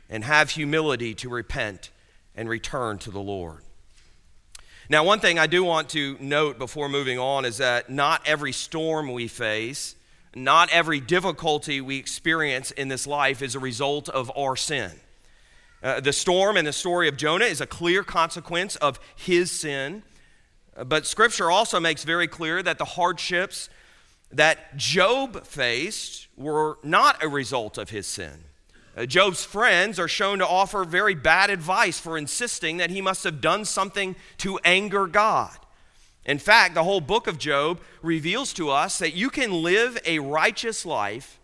and 0.10 0.26
have 0.26 0.52
humility 0.52 1.16
to 1.16 1.30
repent 1.30 1.90
and 2.36 2.50
return 2.50 2.98
to 3.00 3.12
the 3.12 3.22
Lord. 3.22 3.62
Now, 4.90 5.06
one 5.06 5.22
thing 5.22 5.40
I 5.40 5.48
do 5.48 5.64
want 5.64 5.88
to 5.90 6.18
note 6.20 6.60
before 6.60 6.90
moving 6.90 7.18
on 7.18 7.46
is 7.46 7.58
that 7.58 7.90
not 7.90 8.28
every 8.28 8.52
storm 8.52 9.14
we 9.14 9.30
face, 9.30 9.96
not 10.36 10.70
every 10.72 11.00
difficulty 11.00 11.82
we 11.82 11.98
experience 11.98 12.72
in 12.72 12.88
this 12.88 13.06
life 13.06 13.42
is 13.42 13.56
a 13.56 13.60
result 13.60 14.08
of 14.10 14.32
our 14.38 14.56
sin. 14.56 14.92
Uh, 15.84 16.00
the 16.00 16.14
storm 16.14 16.58
in 16.58 16.66
the 16.66 16.74
story 16.74 17.08
of 17.08 17.18
Jonah 17.18 17.46
is 17.46 17.60
a 17.60 17.66
clear 17.66 18.04
consequence 18.04 18.76
of 18.78 19.00
his 19.16 19.52
sin. 19.52 20.04
But 20.86 21.06
scripture 21.06 21.52
also 21.52 21.80
makes 21.80 22.04
very 22.04 22.28
clear 22.28 22.64
that 22.64 22.78
the 22.78 22.86
hardships 22.86 23.70
that 24.32 24.78
Job 24.78 25.46
faced 25.46 26.28
were 26.38 26.78
not 26.84 27.22
a 27.24 27.28
result 27.28 27.78
of 27.78 27.90
his 27.90 28.08
sin. 28.08 28.46
Uh, 28.96 29.06
Job's 29.06 29.44
friends 29.44 30.00
are 30.00 30.08
shown 30.08 30.40
to 30.40 30.48
offer 30.48 30.84
very 30.84 31.16
bad 31.16 31.50
advice 31.50 32.00
for 32.00 32.18
insisting 32.18 32.78
that 32.78 32.90
he 32.90 33.02
must 33.02 33.24
have 33.24 33.42
done 33.42 33.66
something 33.66 34.16
to 34.38 34.60
anger 34.64 35.08
God. 35.08 35.58
In 36.26 36.38
fact, 36.38 36.76
the 36.76 36.84
whole 36.84 37.02
book 37.02 37.28
of 37.28 37.38
Job 37.38 37.82
reveals 38.02 38.54
to 38.54 38.70
us 38.70 39.00
that 39.00 39.16
you 39.16 39.30
can 39.30 39.64
live 39.64 39.98
a 40.06 40.20
righteous 40.20 40.86
life 40.86 41.40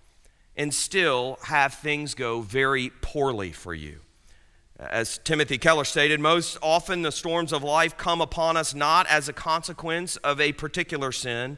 and 0.55 0.73
still 0.73 1.39
have 1.43 1.73
things 1.73 2.13
go 2.13 2.41
very 2.41 2.91
poorly 3.01 3.51
for 3.51 3.73
you. 3.73 3.99
As 4.79 5.17
Timothy 5.23 5.57
Keller 5.57 5.85
stated, 5.85 6.19
most 6.19 6.57
often 6.61 7.01
the 7.01 7.11
storms 7.11 7.51
of 7.51 7.63
life 7.63 7.97
come 7.97 8.21
upon 8.21 8.57
us 8.57 8.75
not 8.75 9.07
as 9.07 9.27
a 9.27 9.33
consequence 9.33 10.17
of 10.17 10.39
a 10.39 10.51
particular 10.51 11.11
sin, 11.11 11.57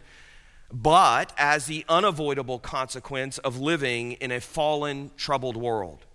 but 0.72 1.34
as 1.38 1.66
the 1.66 1.84
unavoidable 1.90 2.60
consequence 2.60 3.38
of 3.40 3.60
living 3.60 4.14
in 4.14 4.32
a 4.32 4.40
fallen, 4.40 5.12
troubled 5.18 5.58
world. 5.58 6.06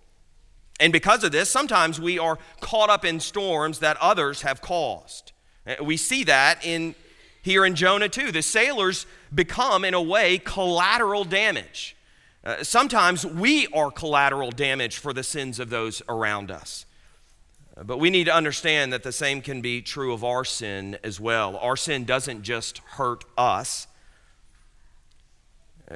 And 0.79 0.91
because 0.91 1.23
of 1.23 1.31
this, 1.31 1.49
sometimes 1.49 1.99
we 1.99 2.17
are 2.17 2.39
caught 2.59 2.89
up 2.89 3.05
in 3.05 3.19
storms 3.19 3.79
that 3.79 3.97
others 3.97 4.41
have 4.41 4.61
caused. 4.61 5.31
Uh, 5.67 5.83
we 5.83 5.97
see 5.97 6.23
that 6.23 6.65
in 6.65 6.95
here 7.41 7.65
in 7.65 7.75
Jonah 7.75 8.09
too. 8.09 8.31
The 8.31 8.41
sailors 8.41 9.05
become, 9.33 9.85
in 9.85 9.93
a 9.93 10.01
way, 10.01 10.37
collateral 10.39 11.23
damage. 11.23 11.95
Uh, 12.43 12.63
sometimes 12.63 13.25
we 13.25 13.67
are 13.67 13.91
collateral 13.91 14.51
damage 14.51 14.97
for 14.97 15.13
the 15.13 15.23
sins 15.23 15.59
of 15.59 15.69
those 15.69 16.01
around 16.07 16.51
us. 16.51 16.85
But 17.83 17.97
we 17.97 18.09
need 18.09 18.25
to 18.25 18.33
understand 18.33 18.93
that 18.93 19.03
the 19.03 19.11
same 19.11 19.41
can 19.41 19.61
be 19.61 19.81
true 19.81 20.13
of 20.13 20.23
our 20.23 20.45
sin 20.45 20.97
as 21.03 21.19
well. 21.19 21.57
Our 21.57 21.75
sin 21.75 22.05
doesn't 22.05 22.43
just 22.43 22.77
hurt 22.77 23.25
us, 23.37 23.87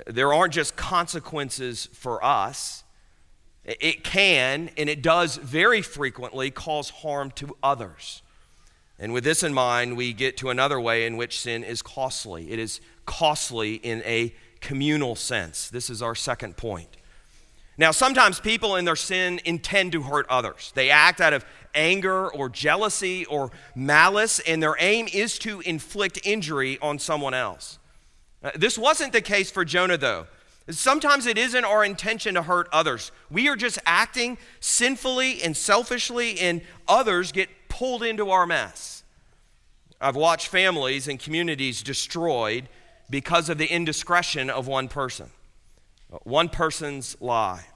there 0.06 0.32
aren't 0.32 0.54
just 0.54 0.76
consequences 0.76 1.88
for 1.94 2.24
us. 2.24 2.84
It 3.66 4.04
can, 4.04 4.70
and 4.78 4.90
it 4.90 5.02
does 5.02 5.38
very 5.38 5.82
frequently, 5.82 6.52
cause 6.52 6.90
harm 6.90 7.32
to 7.32 7.56
others. 7.62 8.22
And 9.00 9.14
with 9.14 9.24
this 9.24 9.44
in 9.44 9.54
mind, 9.54 9.96
we 9.96 10.12
get 10.12 10.36
to 10.38 10.50
another 10.50 10.80
way 10.80 11.06
in 11.06 11.16
which 11.16 11.40
sin 11.40 11.64
is 11.64 11.82
costly. 11.82 12.52
It 12.52 12.60
is 12.60 12.82
costly 13.06 13.76
in 13.76 14.04
a 14.04 14.34
communal 14.60 15.16
sense. 15.16 15.70
This 15.70 15.90
is 15.90 16.02
our 16.02 16.16
second 16.16 16.58
point. 16.58 16.98
Now, 17.78 17.92
sometimes 17.92 18.42
people 18.42 18.76
in 18.76 18.84
their 18.84 18.98
sin 18.98 19.40
intend 19.46 19.94
to 19.94 20.02
hurt 20.02 20.26
others. 20.28 20.74
They 20.76 20.90
act 20.90 21.22
out 21.22 21.32
of 21.32 21.46
anger 21.74 22.28
or 22.28 22.50
jealousy 22.50 23.26
or 23.26 23.52
malice, 23.74 24.40
and 24.40 24.62
their 24.62 24.76
aim 24.80 25.08
is 25.14 25.40
to 25.40 25.62
inflict 25.62 26.20
injury 26.26 26.78
on 26.82 27.00
someone 27.00 27.34
else. 27.34 27.80
Uh, 28.44 28.52
this 28.56 28.78
wasn't 28.78 29.14
the 29.14 29.22
case 29.22 29.50
for 29.50 29.64
Jonah, 29.64 29.98
though. 29.98 30.28
Sometimes 30.70 31.26
it 31.26 31.38
isn't 31.38 31.64
our 31.64 31.86
intention 31.86 32.36
to 32.36 32.44
hurt 32.44 32.68
others. 32.74 33.14
We 33.32 33.48
are 33.48 33.56
just 33.56 33.80
acting 33.86 34.38
sinfully 34.60 35.42
and 35.42 35.56
selfishly, 35.56 36.38
and 36.40 36.62
others 36.86 37.32
get 37.32 37.50
pulled 37.80 38.04
into 38.04 38.30
our 38.30 38.46
mess. 38.46 39.06
I've 40.02 40.18
watched 40.18 40.48
families 40.50 41.08
and 41.08 41.18
communities 41.18 41.82
destroyed 41.82 42.68
because 43.10 43.48
of 43.48 43.58
the 43.58 43.68
indiscretion 43.68 44.50
of 44.50 44.68
one 44.68 44.90
person, 44.90 45.30
one 46.24 46.50
person's 46.50 47.16
lie, 47.22 47.68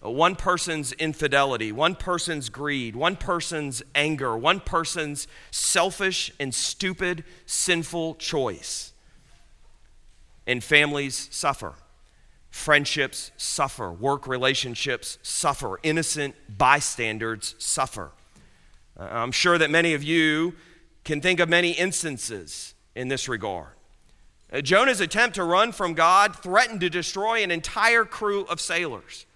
one 0.00 0.36
person's 0.36 0.92
infidelity, 0.92 1.72
one 1.72 1.94
person's 1.94 2.50
greed, 2.50 2.94
one 2.94 3.16
person's 3.16 3.82
anger, 3.94 4.36
one 4.36 4.60
person's 4.60 5.26
selfish 5.50 6.30
and 6.38 6.54
stupid, 6.54 7.24
sinful 7.46 8.16
choice. 8.16 8.92
And 10.46 10.62
families 10.62 11.26
suffer. 11.32 11.72
Friendships 12.50 13.30
suffer. 13.38 13.90
Work 13.90 14.26
relationships 14.26 15.16
suffer. 15.22 15.80
Innocent 15.82 16.34
bystanders 16.58 17.54
suffer. 17.56 18.10
Uh, 18.98 19.08
I'm 19.10 19.32
sure 19.32 19.58
that 19.58 19.70
many 19.70 19.94
of 19.94 20.02
you 20.02 20.54
can 21.04 21.20
think 21.20 21.40
of 21.40 21.48
many 21.48 21.72
instances 21.72 22.74
in 22.94 23.08
this 23.08 23.28
regard. 23.28 23.72
Uh, 24.52 24.60
Jonah's 24.60 25.00
attempt 25.00 25.36
to 25.36 25.44
run 25.44 25.72
from 25.72 25.94
God 25.94 26.36
threatened 26.36 26.80
to 26.80 26.90
destroy 26.90 27.42
an 27.42 27.50
entire 27.50 28.04
crew 28.04 28.44
of 28.44 28.60
sailors. 28.60 29.26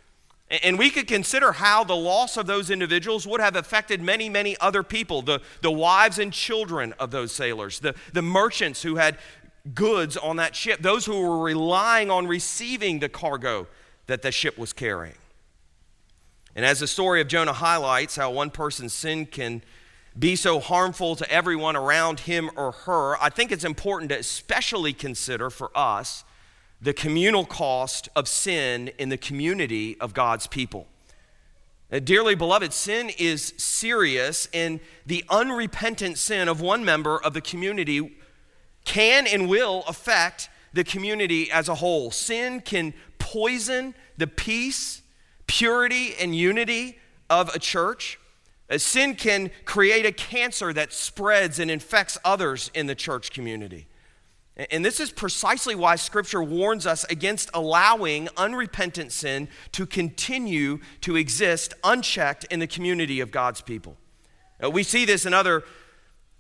And 0.63 0.79
we 0.79 0.91
could 0.91 1.07
consider 1.07 1.53
how 1.53 1.83
the 1.83 1.97
loss 1.97 2.37
of 2.37 2.47
those 2.47 2.69
individuals 2.69 3.27
would 3.27 3.41
have 3.41 3.57
affected 3.57 4.03
many, 4.03 4.29
many 4.29 4.55
other 4.61 4.83
people 4.83 5.23
the, 5.23 5.41
the 5.63 5.71
wives 5.71 6.19
and 6.19 6.31
children 6.31 6.93
of 6.99 7.11
those 7.11 7.33
sailors, 7.33 7.81
the, 7.81 7.95
the 8.13 8.21
merchants 8.21 8.83
who 8.83 8.97
had 8.97 9.17
goods 9.75 10.19
on 10.19 10.37
that 10.37 10.55
ship, 10.55 10.83
those 10.83 11.07
who 11.07 11.19
were 11.23 11.43
relying 11.43 12.11
on 12.11 12.27
receiving 12.27 12.99
the 12.99 13.09
cargo 13.09 13.67
that 14.09 14.21
the 14.21 14.31
ship 14.31 14.59
was 14.59 14.75
carrying. 14.75 15.15
And 16.55 16.65
as 16.65 16.81
the 16.81 16.87
story 16.87 17.21
of 17.21 17.29
Jonah 17.29 17.53
highlights 17.53 18.17
how 18.17 18.31
one 18.31 18.51
person's 18.51 18.93
sin 18.93 19.27
can 19.27 19.63
be 20.19 20.37
so 20.37 20.61
harmful 20.61 21.17
to 21.17 21.31
everyone 21.31 21.77
around 21.77 22.21
him 22.21 22.51
or 22.57 22.73
her, 22.73 23.17
I 23.23 23.31
think 23.31 23.51
it's 23.51 23.65
important 23.65 24.11
to 24.11 24.19
especially 24.19 24.93
consider 24.93 25.49
for 25.49 25.71
us 25.75 26.25
the 26.81 26.93
communal 26.93 27.47
cost 27.47 28.09
of 28.15 28.29
sin 28.29 28.91
in 28.99 29.09
the 29.09 29.17
community 29.17 29.99
of 30.01 30.13
God's 30.13 30.47
people. 30.47 30.89
Uh, 31.93 31.99
dearly 31.99 32.35
beloved, 32.35 32.73
sin 32.73 33.11
is 33.19 33.53
serious, 33.57 34.49
and 34.55 34.81
the 35.07 35.25
unrepentant 35.29 36.17
sin 36.19 36.49
of 36.49 36.61
one 36.61 36.85
member 36.85 37.23
of 37.23 37.35
the 37.35 37.41
community 37.41 38.17
can 38.85 39.27
and 39.27 39.49
will 39.49 39.85
affect 39.87 40.49
the 40.73 40.85
community 40.85 41.51
as 41.51 41.69
a 41.69 41.75
whole. 41.77 42.11
Sin 42.11 42.61
can 42.61 42.95
poison 43.19 43.95
the 44.17 44.27
peace, 44.27 45.02
purity, 45.47 46.15
and 46.21 46.35
unity 46.35 46.99
of 47.29 47.55
a 47.55 47.59
church. 47.59 48.19
Uh, 48.71 48.79
sin 48.79 49.15
can 49.15 49.51
create 49.65 50.07
a 50.07 50.13
cancer 50.13 50.73
that 50.73 50.93
spreads 50.93 51.59
and 51.59 51.71
infects 51.71 52.19
others 52.25 52.71
in 52.75 52.87
the 52.87 52.95
church 52.95 53.31
community. 53.31 53.87
And 54.71 54.85
this 54.85 55.01
is 55.01 55.11
precisely 55.11 55.75
why 55.75 55.97
Scripture 55.97 56.43
warns 56.43 56.87
us 56.87 57.05
against 57.05 57.49
allowing 57.55 58.29
unrepentant 58.37 59.11
sin 59.11 59.49
to 59.73 59.87
continue 59.87 60.81
to 61.01 61.17
exist 61.17 61.73
unchecked 61.83 62.45
in 62.45 62.61
the 62.61 62.67
community 62.67 63.21
of 63.21 63.31
God's 63.31 63.63
people. 63.63 63.97
Uh, 64.63 64.71
we 64.71 64.83
see 64.83 65.07
this 65.07 65.25
in 65.25 65.33
other 65.33 65.65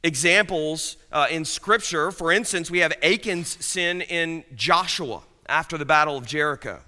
examples 0.04 0.98
uh, 1.10 1.26
in 1.30 1.46
Scripture. 1.46 2.10
For 2.10 2.30
instance, 2.30 2.70
we 2.70 2.80
have 2.80 2.92
Achan's 3.02 3.64
sin 3.64 4.02
in 4.02 4.44
Joshua 4.54 5.22
after 5.48 5.78
the 5.78 5.86
Battle 5.86 6.18
of 6.18 6.26
Jericho. 6.26 6.80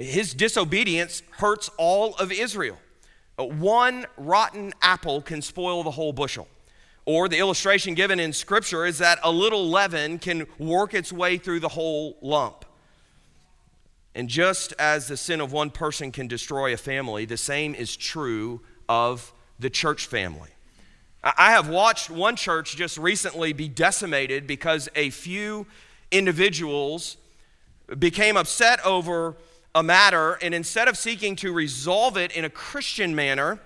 His 0.00 0.32
disobedience 0.32 1.22
hurts 1.32 1.70
all 1.76 2.14
of 2.14 2.32
Israel. 2.32 2.78
Uh, 3.38 3.44
one 3.44 4.06
rotten 4.16 4.72
apple 4.80 5.20
can 5.20 5.42
spoil 5.42 5.82
the 5.82 5.90
whole 5.90 6.14
bushel. 6.14 6.48
Or 7.04 7.28
the 7.28 7.38
illustration 7.38 7.94
given 7.94 8.18
in 8.18 8.32
Scripture 8.32 8.86
is 8.86 8.98
that 8.98 9.18
a 9.22 9.30
little 9.30 9.68
leaven 9.68 10.18
can 10.18 10.46
work 10.58 10.94
its 10.94 11.12
way 11.12 11.36
through 11.36 11.60
the 11.60 11.68
whole 11.68 12.16
lump. 12.22 12.64
And 14.14 14.28
just 14.28 14.72
as 14.78 15.06
the 15.06 15.18
sin 15.18 15.40
of 15.40 15.52
one 15.52 15.70
person 15.70 16.12
can 16.12 16.28
destroy 16.28 16.72
a 16.72 16.78
family, 16.78 17.26
the 17.26 17.36
same 17.36 17.74
is 17.74 17.94
true 17.94 18.62
of 18.88 19.32
the 19.58 19.70
church 19.70 20.06
family. 20.06 20.50
I 21.22 21.50
have 21.50 21.68
watched 21.68 22.08
one 22.08 22.36
church 22.36 22.74
just 22.74 22.96
recently 22.96 23.52
be 23.52 23.68
decimated 23.68 24.46
because 24.46 24.88
a 24.94 25.10
few 25.10 25.66
individuals 26.10 27.18
became 27.98 28.38
upset 28.38 28.84
over 28.86 29.36
a 29.74 29.82
matter, 29.82 30.32
and 30.42 30.54
instead 30.54 30.88
of 30.88 30.96
seeking 30.96 31.36
to 31.36 31.52
resolve 31.52 32.16
it 32.16 32.32
in 32.32 32.44
a 32.44 32.50
Christian 32.50 33.14
manner, 33.14 33.60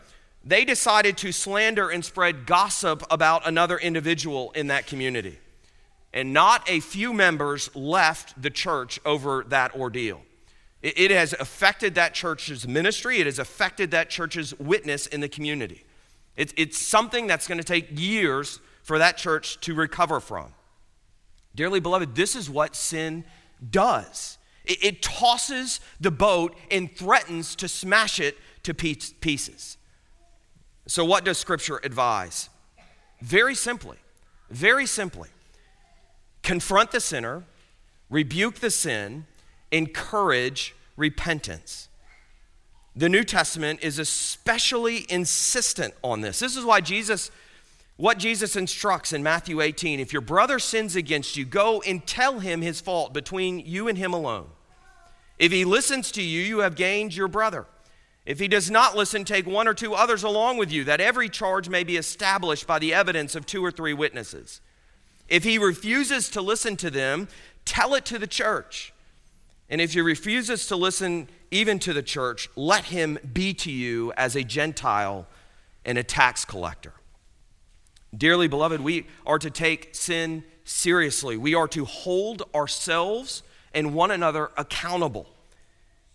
they 0.45 0.65
decided 0.65 1.17
to 1.19 1.33
slander 1.33 1.89
and 1.89 2.05
spread 2.05 2.47
gossip 2.47 3.03
about 3.11 3.47
another 3.47 3.79
individual 3.79 4.53
in 4.53 4.67
that 4.67 4.87
community. 4.87 5.39
And 6.13 6.33
not 6.33 6.69
a 6.69 6.81
few 6.81 7.13
members 7.13 7.75
left 7.75 8.41
the 8.41 8.51
church 8.51 9.01
over 9.05 9.45
that 9.49 9.75
ordeal. 9.75 10.21
It, 10.83 11.11
has 11.11 11.33
affected 11.33 11.95
that 11.95 12.13
church's 12.13 12.69
ministry, 12.69 13.19
it 13.19 13.25
has 13.25 13.39
affected 13.39 13.93
that 13.93 14.11
church's 14.11 14.53
witness 14.59 15.07
in 15.07 15.21
the 15.21 15.31
community. 15.31 15.83
It's, 16.37 16.77
something 16.77 17.27
that's 17.27 17.49
going 17.49 17.59
to 17.59 17.65
take 17.65 17.99
years 17.99 18.61
for 18.83 18.99
that 18.99 19.17
church 19.17 19.59
to 19.63 19.75
recover 19.75 20.21
from. 20.21 20.53
Dearly 21.55 21.81
beloved, 21.81 22.15
this 22.15 22.37
is 22.37 22.51
what 22.51 22.77
sin 22.77 23.25
does 23.71 24.37
it, 24.65 24.85
it 24.85 25.03
tosses 25.03 25.81
the 26.01 26.11
boat 26.11 26.57
and 26.71 26.95
threatens 26.95 27.55
to 27.57 27.69
smash 27.69 28.21
it 28.21 28.37
to 28.65 28.75
pieces. 28.75 29.77
So, 30.87 31.05
what 31.05 31.25
does 31.25 31.39
Scripture 31.39 31.81
advise? 31.83 32.51
Very 33.21 33.55
simply, 33.55 33.97
very 34.51 34.87
simply, 34.87 35.31
confront 36.43 36.91
the 36.91 37.01
sinner, 37.01 37.45
rebuke 38.11 38.57
the 38.57 38.71
sin, 38.71 39.27
encourage 39.71 40.75
repentance. 40.97 41.89
The 42.97 43.09
New 43.09 43.25
Testament 43.25 43.81
is 43.83 43.99
especially 43.99 45.07
insistent 45.09 45.95
on 46.03 46.21
this. 46.21 46.39
This 46.39 46.57
is 46.57 46.65
why 46.65 46.81
Jesus, 46.81 47.31
what 47.97 48.19
Jesus 48.19 48.55
instructs 48.55 49.13
in 49.13 49.23
Matthew 49.23 49.61
18 49.61 49.99
if 49.99 50.13
your 50.13 50.23
brother 50.23 50.59
sins 50.59 50.95
against 50.95 51.37
you, 51.37 51.45
go 51.45 51.83
and 51.83 52.07
tell 52.07 52.39
him 52.41 52.61
his 52.61 52.81
fault 52.81 53.13
between 53.13 53.59
you 53.59 53.89
and 53.89 53.99
him 53.99 54.13
alone. 54.13 54.49
If 55.45 55.53
he 55.53 55.67
listens 55.67 56.11
to 56.13 56.23
you, 56.23 56.41
you 56.41 56.59
have 56.61 56.75
gained 56.75 57.15
your 57.15 57.29
brother. 57.29 57.67
If 58.25 58.39
he 58.39 58.49
does 58.49 58.71
not 58.71 58.97
listen, 58.97 59.27
take 59.27 59.47
one 59.47 59.69
or 59.69 59.75
two 59.75 59.93
others 59.93 60.23
along 60.23 60.57
with 60.57 60.73
you, 60.73 60.85
that 60.85 61.03
every 61.03 61.29
charge 61.29 61.69
may 61.69 61.85
be 61.85 61.99
established 61.99 62.67
by 62.67 62.79
the 62.79 62.95
evidence 62.95 63.35
of 63.35 63.45
two 63.45 63.63
or 63.63 63.71
three 63.71 63.93
witnesses. 63.93 64.63
If 65.29 65.45
he 65.45 65.59
refuses 65.59 66.31
to 66.31 66.41
listen 66.41 66.79
to 66.79 66.91
them, 66.91 67.29
tell 67.67 67.95
it 67.95 68.07
to 68.07 68.19
the 68.19 68.27
church. 68.27 68.95
And 69.69 69.83
if 69.83 69.93
he 69.93 70.01
refuses 70.01 70.67
to 70.69 70.77
listen 70.77 71.29
even 71.51 71.79
to 71.81 71.93
the 71.93 72.03
church, 72.03 72.49
let 72.57 72.87
him 72.87 73.19
be 73.35 73.53
to 73.53 73.71
you 73.71 74.15
as 74.17 74.37
a 74.37 74.45
Gentile 74.45 75.27
and 75.85 75.99
a 75.99 76.03
tax 76.03 76.47
collector. 76.47 76.95
Dearly 78.17 78.49
beloved, 78.49 78.81
we 78.81 79.09
are 79.27 79.39
to 79.39 79.51
take 79.51 79.95
sin 79.95 80.43
seriously. 80.65 81.37
We 81.37 81.55
are 81.55 81.69
to 81.69 81.85
hold 81.85 82.45
ourselves 82.55 83.43
and 83.75 83.93
one 83.93 84.11
another 84.11 84.51
accountable. 84.57 85.27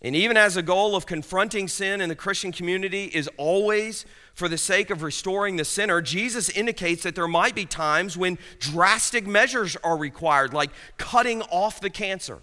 And 0.02 0.16
even 0.16 0.36
as 0.36 0.56
a 0.56 0.62
goal 0.62 0.96
of 0.96 1.04
confronting 1.04 1.68
sin 1.68 2.00
in 2.00 2.08
the 2.08 2.14
Christian 2.14 2.52
community 2.52 3.04
is 3.04 3.28
always 3.36 4.06
for 4.32 4.48
the 4.48 4.56
sake 4.56 4.88
of 4.88 5.02
restoring 5.02 5.56
the 5.56 5.64
sinner, 5.64 6.00
Jesus 6.00 6.48
indicates 6.48 7.02
that 7.02 7.14
there 7.14 7.28
might 7.28 7.54
be 7.54 7.66
times 7.66 8.16
when 8.16 8.38
drastic 8.58 9.26
measures 9.26 9.76
are 9.84 9.98
required, 9.98 10.54
like 10.54 10.70
cutting 10.96 11.42
off 11.42 11.80
the 11.80 11.90
cancer, 11.90 12.38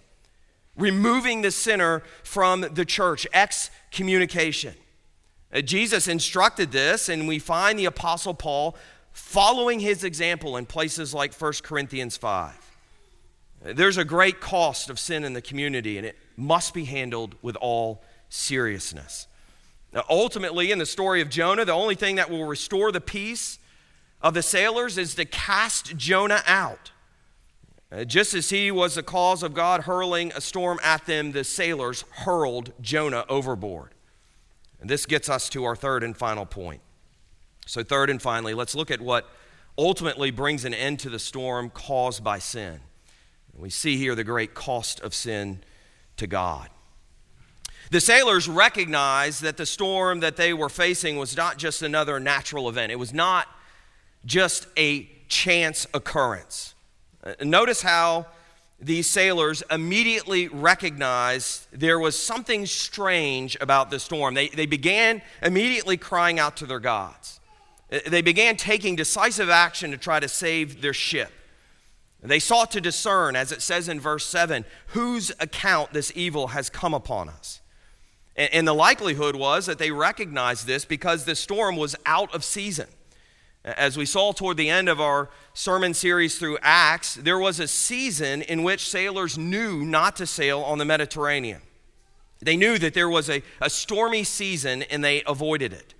removing 0.76 1.42
the 1.42 1.50
sinner 1.50 2.04
from 2.22 2.60
the 2.60 2.84
church, 2.84 3.26
excommunication. 3.32 4.74
Uh, 5.52 5.60
Jesus 5.60 6.06
instructed 6.06 6.70
this, 6.70 7.08
and 7.08 7.26
we 7.26 7.40
find 7.40 7.76
the 7.76 7.86
Apostle 7.86 8.34
Paul 8.34 8.76
following 9.10 9.80
his 9.80 10.04
example 10.04 10.56
in 10.56 10.64
places 10.64 11.12
like 11.12 11.34
1 11.34 11.54
Corinthians 11.64 12.16
5. 12.16 12.67
There's 13.74 13.96
a 13.96 14.04
great 14.04 14.40
cost 14.40 14.88
of 14.90 14.98
sin 14.98 15.24
in 15.24 15.32
the 15.32 15.42
community, 15.42 15.98
and 15.98 16.06
it 16.06 16.16
must 16.36 16.72
be 16.72 16.84
handled 16.84 17.34
with 17.42 17.56
all 17.56 18.02
seriousness. 18.28 19.26
Now, 19.92 20.04
ultimately, 20.08 20.70
in 20.70 20.78
the 20.78 20.86
story 20.86 21.20
of 21.20 21.30
Jonah, 21.30 21.64
the 21.64 21.72
only 21.72 21.94
thing 21.94 22.16
that 22.16 22.30
will 22.30 22.44
restore 22.44 22.92
the 22.92 23.00
peace 23.00 23.58
of 24.20 24.34
the 24.34 24.42
sailors 24.42 24.98
is 24.98 25.14
to 25.14 25.24
cast 25.24 25.96
Jonah 25.96 26.42
out. 26.46 26.92
Uh, 27.90 28.04
just 28.04 28.34
as 28.34 28.50
he 28.50 28.70
was 28.70 28.96
the 28.96 29.02
cause 29.02 29.42
of 29.42 29.54
God 29.54 29.82
hurling 29.82 30.30
a 30.34 30.40
storm 30.40 30.78
at 30.82 31.06
them, 31.06 31.32
the 31.32 31.44
sailors 31.44 32.04
hurled 32.10 32.72
Jonah 32.80 33.24
overboard. 33.28 33.94
And 34.80 34.90
this 34.90 35.06
gets 35.06 35.28
us 35.28 35.48
to 35.50 35.64
our 35.64 35.74
third 35.74 36.02
and 36.02 36.16
final 36.16 36.44
point. 36.44 36.82
So, 37.66 37.82
third 37.82 38.10
and 38.10 38.20
finally, 38.20 38.54
let's 38.54 38.74
look 38.74 38.90
at 38.90 39.00
what 39.00 39.28
ultimately 39.76 40.30
brings 40.30 40.64
an 40.64 40.74
end 40.74 41.00
to 41.00 41.10
the 41.10 41.18
storm 41.18 41.70
caused 41.70 42.22
by 42.22 42.38
sin. 42.38 42.80
We 43.58 43.70
see 43.70 43.96
here 43.96 44.14
the 44.14 44.24
great 44.24 44.54
cost 44.54 45.00
of 45.00 45.14
sin 45.14 45.60
to 46.16 46.26
God. 46.26 46.68
The 47.90 48.00
sailors 48.00 48.48
recognized 48.48 49.42
that 49.42 49.56
the 49.56 49.66
storm 49.66 50.20
that 50.20 50.36
they 50.36 50.52
were 50.52 50.68
facing 50.68 51.16
was 51.16 51.36
not 51.36 51.56
just 51.56 51.82
another 51.82 52.20
natural 52.20 52.68
event. 52.68 52.92
It 52.92 52.98
was 52.98 53.14
not 53.14 53.48
just 54.26 54.66
a 54.76 55.08
chance 55.28 55.86
occurrence. 55.94 56.74
Uh, 57.24 57.34
notice 57.42 57.82
how 57.82 58.26
these 58.80 59.06
sailors 59.06 59.62
immediately 59.70 60.48
recognized 60.48 61.66
there 61.72 61.98
was 61.98 62.20
something 62.20 62.66
strange 62.66 63.56
about 63.60 63.90
the 63.90 63.98
storm. 63.98 64.34
They, 64.34 64.48
they 64.48 64.66
began 64.66 65.22
immediately 65.42 65.96
crying 65.96 66.38
out 66.38 66.56
to 66.58 66.66
their 66.66 66.78
gods. 66.78 67.40
Uh, 67.90 67.98
they 68.06 68.22
began 68.22 68.56
taking 68.56 68.96
decisive 68.96 69.48
action 69.48 69.90
to 69.90 69.96
try 69.96 70.20
to 70.20 70.28
save 70.28 70.82
their 70.82 70.92
ship. 70.94 71.32
They 72.20 72.40
sought 72.40 72.72
to 72.72 72.80
discern, 72.80 73.36
as 73.36 73.52
it 73.52 73.62
says 73.62 73.88
in 73.88 74.00
verse 74.00 74.26
7, 74.26 74.64
whose 74.88 75.30
account 75.38 75.92
this 75.92 76.12
evil 76.14 76.48
has 76.48 76.68
come 76.68 76.92
upon 76.92 77.28
us. 77.28 77.60
And 78.36 78.66
the 78.66 78.74
likelihood 78.74 79.36
was 79.36 79.66
that 79.66 79.78
they 79.78 79.90
recognized 79.90 80.66
this 80.66 80.84
because 80.84 81.24
the 81.24 81.34
storm 81.34 81.76
was 81.76 81.96
out 82.06 82.32
of 82.34 82.44
season. 82.44 82.86
As 83.64 83.96
we 83.96 84.06
saw 84.06 84.32
toward 84.32 84.56
the 84.56 84.70
end 84.70 84.88
of 84.88 85.00
our 85.00 85.28
sermon 85.54 85.92
series 85.92 86.38
through 86.38 86.58
Acts, 86.62 87.14
there 87.16 87.38
was 87.38 87.58
a 87.60 87.68
season 87.68 88.42
in 88.42 88.62
which 88.62 88.88
sailors 88.88 89.36
knew 89.36 89.84
not 89.84 90.16
to 90.16 90.26
sail 90.26 90.60
on 90.60 90.78
the 90.78 90.84
Mediterranean. 90.84 91.60
They 92.40 92.56
knew 92.56 92.78
that 92.78 92.94
there 92.94 93.08
was 93.08 93.28
a, 93.28 93.42
a 93.60 93.68
stormy 93.68 94.22
season 94.22 94.82
and 94.84 95.02
they 95.02 95.22
avoided 95.26 95.72
it. 95.72 95.94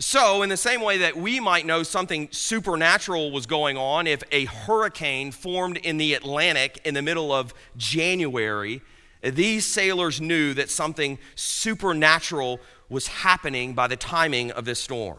So, 0.00 0.42
in 0.42 0.48
the 0.48 0.56
same 0.56 0.80
way 0.80 0.98
that 0.98 1.16
we 1.16 1.40
might 1.40 1.66
know 1.66 1.82
something 1.82 2.28
supernatural 2.30 3.32
was 3.32 3.46
going 3.46 3.76
on 3.76 4.06
if 4.06 4.22
a 4.30 4.44
hurricane 4.44 5.32
formed 5.32 5.76
in 5.78 5.96
the 5.96 6.14
Atlantic 6.14 6.80
in 6.84 6.94
the 6.94 7.02
middle 7.02 7.32
of 7.32 7.52
January, 7.76 8.80
these 9.22 9.66
sailors 9.66 10.20
knew 10.20 10.54
that 10.54 10.70
something 10.70 11.18
supernatural 11.34 12.60
was 12.88 13.08
happening 13.08 13.74
by 13.74 13.88
the 13.88 13.96
timing 13.96 14.52
of 14.52 14.64
this 14.64 14.78
storm. 14.78 15.18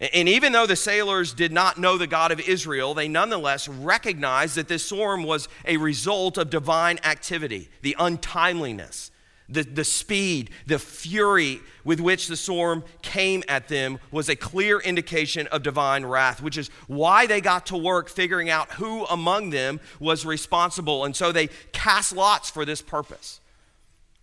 And 0.00 0.28
even 0.28 0.52
though 0.52 0.66
the 0.66 0.76
sailors 0.76 1.34
did 1.34 1.52
not 1.52 1.76
know 1.76 1.98
the 1.98 2.06
God 2.06 2.32
of 2.32 2.40
Israel, 2.40 2.94
they 2.94 3.08
nonetheless 3.08 3.68
recognized 3.68 4.54
that 4.54 4.68
this 4.68 4.86
storm 4.86 5.24
was 5.24 5.48
a 5.66 5.76
result 5.76 6.38
of 6.38 6.50
divine 6.50 6.98
activity, 7.04 7.68
the 7.82 7.96
untimeliness, 7.98 9.10
the, 9.48 9.62
the 9.62 9.84
speed, 9.84 10.50
the 10.66 10.78
fury 10.78 11.60
with 11.84 12.00
which 12.00 12.26
the 12.26 12.36
storm 12.36 12.84
came 13.00 13.42
at 13.48 13.68
them 13.68 13.98
was 14.10 14.28
a 14.28 14.36
clear 14.36 14.78
indication 14.78 15.46
of 15.48 15.62
divine 15.62 16.04
wrath, 16.04 16.42
which 16.42 16.58
is 16.58 16.68
why 16.86 17.26
they 17.26 17.40
got 17.40 17.66
to 17.66 17.76
work 17.76 18.08
figuring 18.08 18.50
out 18.50 18.72
who 18.72 19.06
among 19.06 19.50
them 19.50 19.80
was 19.98 20.26
responsible. 20.26 21.04
And 21.04 21.16
so 21.16 21.32
they 21.32 21.48
cast 21.72 22.14
lots 22.14 22.50
for 22.50 22.64
this 22.64 22.82
purpose. 22.82 23.40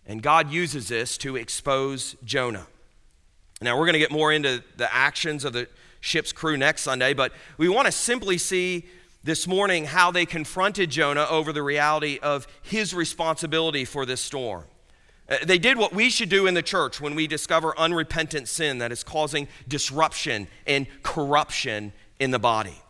And 0.06 0.22
God 0.22 0.50
uses 0.50 0.88
this 0.88 1.18
to 1.18 1.34
expose 1.34 2.14
Jonah. 2.24 2.66
Now, 3.60 3.76
we're 3.76 3.86
going 3.86 3.94
to 3.94 3.98
get 3.98 4.12
more 4.12 4.32
into 4.32 4.62
the 4.76 4.92
actions 4.94 5.44
of 5.44 5.52
the 5.52 5.66
ship's 6.00 6.30
crew 6.32 6.56
next 6.56 6.82
Sunday, 6.82 7.14
but 7.14 7.32
we 7.58 7.68
want 7.68 7.86
to 7.86 7.92
simply 7.92 8.38
see 8.38 8.86
this 9.24 9.48
morning 9.48 9.86
how 9.86 10.12
they 10.12 10.24
confronted 10.24 10.90
Jonah 10.90 11.26
over 11.28 11.52
the 11.52 11.62
reality 11.62 12.20
of 12.22 12.46
his 12.62 12.94
responsibility 12.94 13.84
for 13.84 14.06
this 14.06 14.20
storm. 14.20 14.64
Uh, 15.28 15.36
they 15.44 15.58
did 15.58 15.76
what 15.76 15.92
we 15.92 16.08
should 16.08 16.28
do 16.28 16.46
in 16.46 16.54
the 16.54 16.62
church 16.62 17.00
when 17.00 17.14
we 17.14 17.26
discover 17.26 17.78
unrepentant 17.78 18.48
sin 18.48 18.78
that 18.78 18.92
is 18.92 19.02
causing 19.02 19.48
disruption 19.66 20.46
and 20.66 20.86
corruption 21.02 21.92
in 22.20 22.30
the 22.30 22.38
body. 22.38 22.82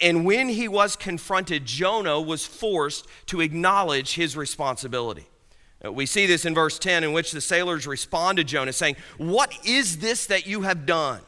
And 0.00 0.24
when 0.24 0.48
he 0.48 0.68
was 0.68 0.96
confronted, 0.96 1.64
Jonah 1.64 2.20
was 2.20 2.44
forced 2.44 3.06
to 3.26 3.40
acknowledge 3.40 4.14
his 4.14 4.36
responsibility. 4.36 5.26
Uh, 5.84 5.92
we 5.92 6.06
see 6.06 6.26
this 6.26 6.44
in 6.44 6.54
verse 6.54 6.78
10, 6.78 7.04
in 7.04 7.12
which 7.12 7.32
the 7.32 7.40
sailors 7.40 7.86
respond 7.86 8.38
to 8.38 8.44
Jonah, 8.44 8.72
saying, 8.72 8.96
What 9.18 9.52
is 9.64 9.98
this 9.98 10.26
that 10.26 10.46
you 10.46 10.62
have 10.62 10.86
done? 10.86 11.20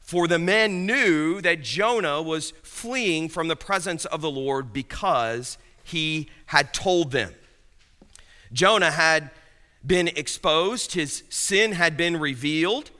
For 0.00 0.28
the 0.28 0.38
men 0.38 0.86
knew 0.86 1.40
that 1.40 1.62
Jonah 1.62 2.20
was 2.22 2.52
fleeing 2.62 3.28
from 3.28 3.48
the 3.48 3.56
presence 3.56 4.04
of 4.04 4.20
the 4.20 4.30
Lord 4.30 4.72
because 4.72 5.56
he 5.82 6.28
had 6.46 6.74
told 6.74 7.10
them. 7.10 7.34
Jonah 8.52 8.90
had 8.90 9.30
been 9.86 10.08
exposed, 10.08 10.94
his 10.94 11.24
sin 11.28 11.72
had 11.72 11.96
been 11.96 12.18
revealed. 12.18 12.90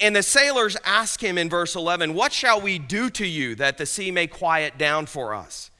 And 0.00 0.16
the 0.16 0.22
sailors 0.22 0.76
ask 0.84 1.22
him 1.22 1.38
in 1.38 1.48
verse 1.48 1.76
11, 1.76 2.14
What 2.14 2.32
shall 2.32 2.60
we 2.60 2.78
do 2.78 3.08
to 3.10 3.26
you 3.26 3.54
that 3.56 3.78
the 3.78 3.86
sea 3.86 4.10
may 4.10 4.26
quiet 4.26 4.78
down 4.78 5.06
for 5.06 5.34
us? 5.34 5.70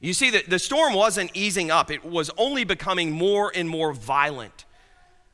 You 0.00 0.12
see, 0.12 0.30
that 0.30 0.50
the 0.50 0.58
storm 0.58 0.94
wasn't 0.94 1.30
easing 1.32 1.70
up, 1.70 1.90
it 1.90 2.04
was 2.04 2.30
only 2.36 2.64
becoming 2.64 3.12
more 3.12 3.52
and 3.54 3.68
more 3.68 3.92
violent, 3.92 4.64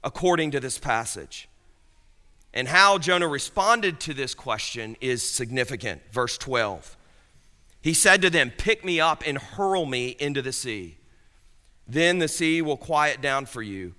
according 0.04 0.50
to 0.52 0.60
this 0.60 0.78
passage. 0.78 1.48
And 2.52 2.68
how 2.68 2.98
Jonah 2.98 3.28
responded 3.28 3.98
to 4.00 4.14
this 4.14 4.34
question 4.34 4.96
is 5.00 5.28
significant. 5.28 6.02
Verse 6.12 6.38
12. 6.38 6.96
He 7.80 7.94
said 7.94 8.22
to 8.22 8.30
them, 8.30 8.52
Pick 8.56 8.84
me 8.84 9.00
up 9.00 9.22
and 9.26 9.38
hurl 9.38 9.86
me 9.86 10.16
into 10.18 10.42
the 10.42 10.52
sea. 10.52 10.98
Then 11.86 12.18
the 12.18 12.28
sea 12.28 12.60
will 12.60 12.76
quiet 12.76 13.20
down 13.20 13.46
for 13.46 13.62
you, 13.62 13.94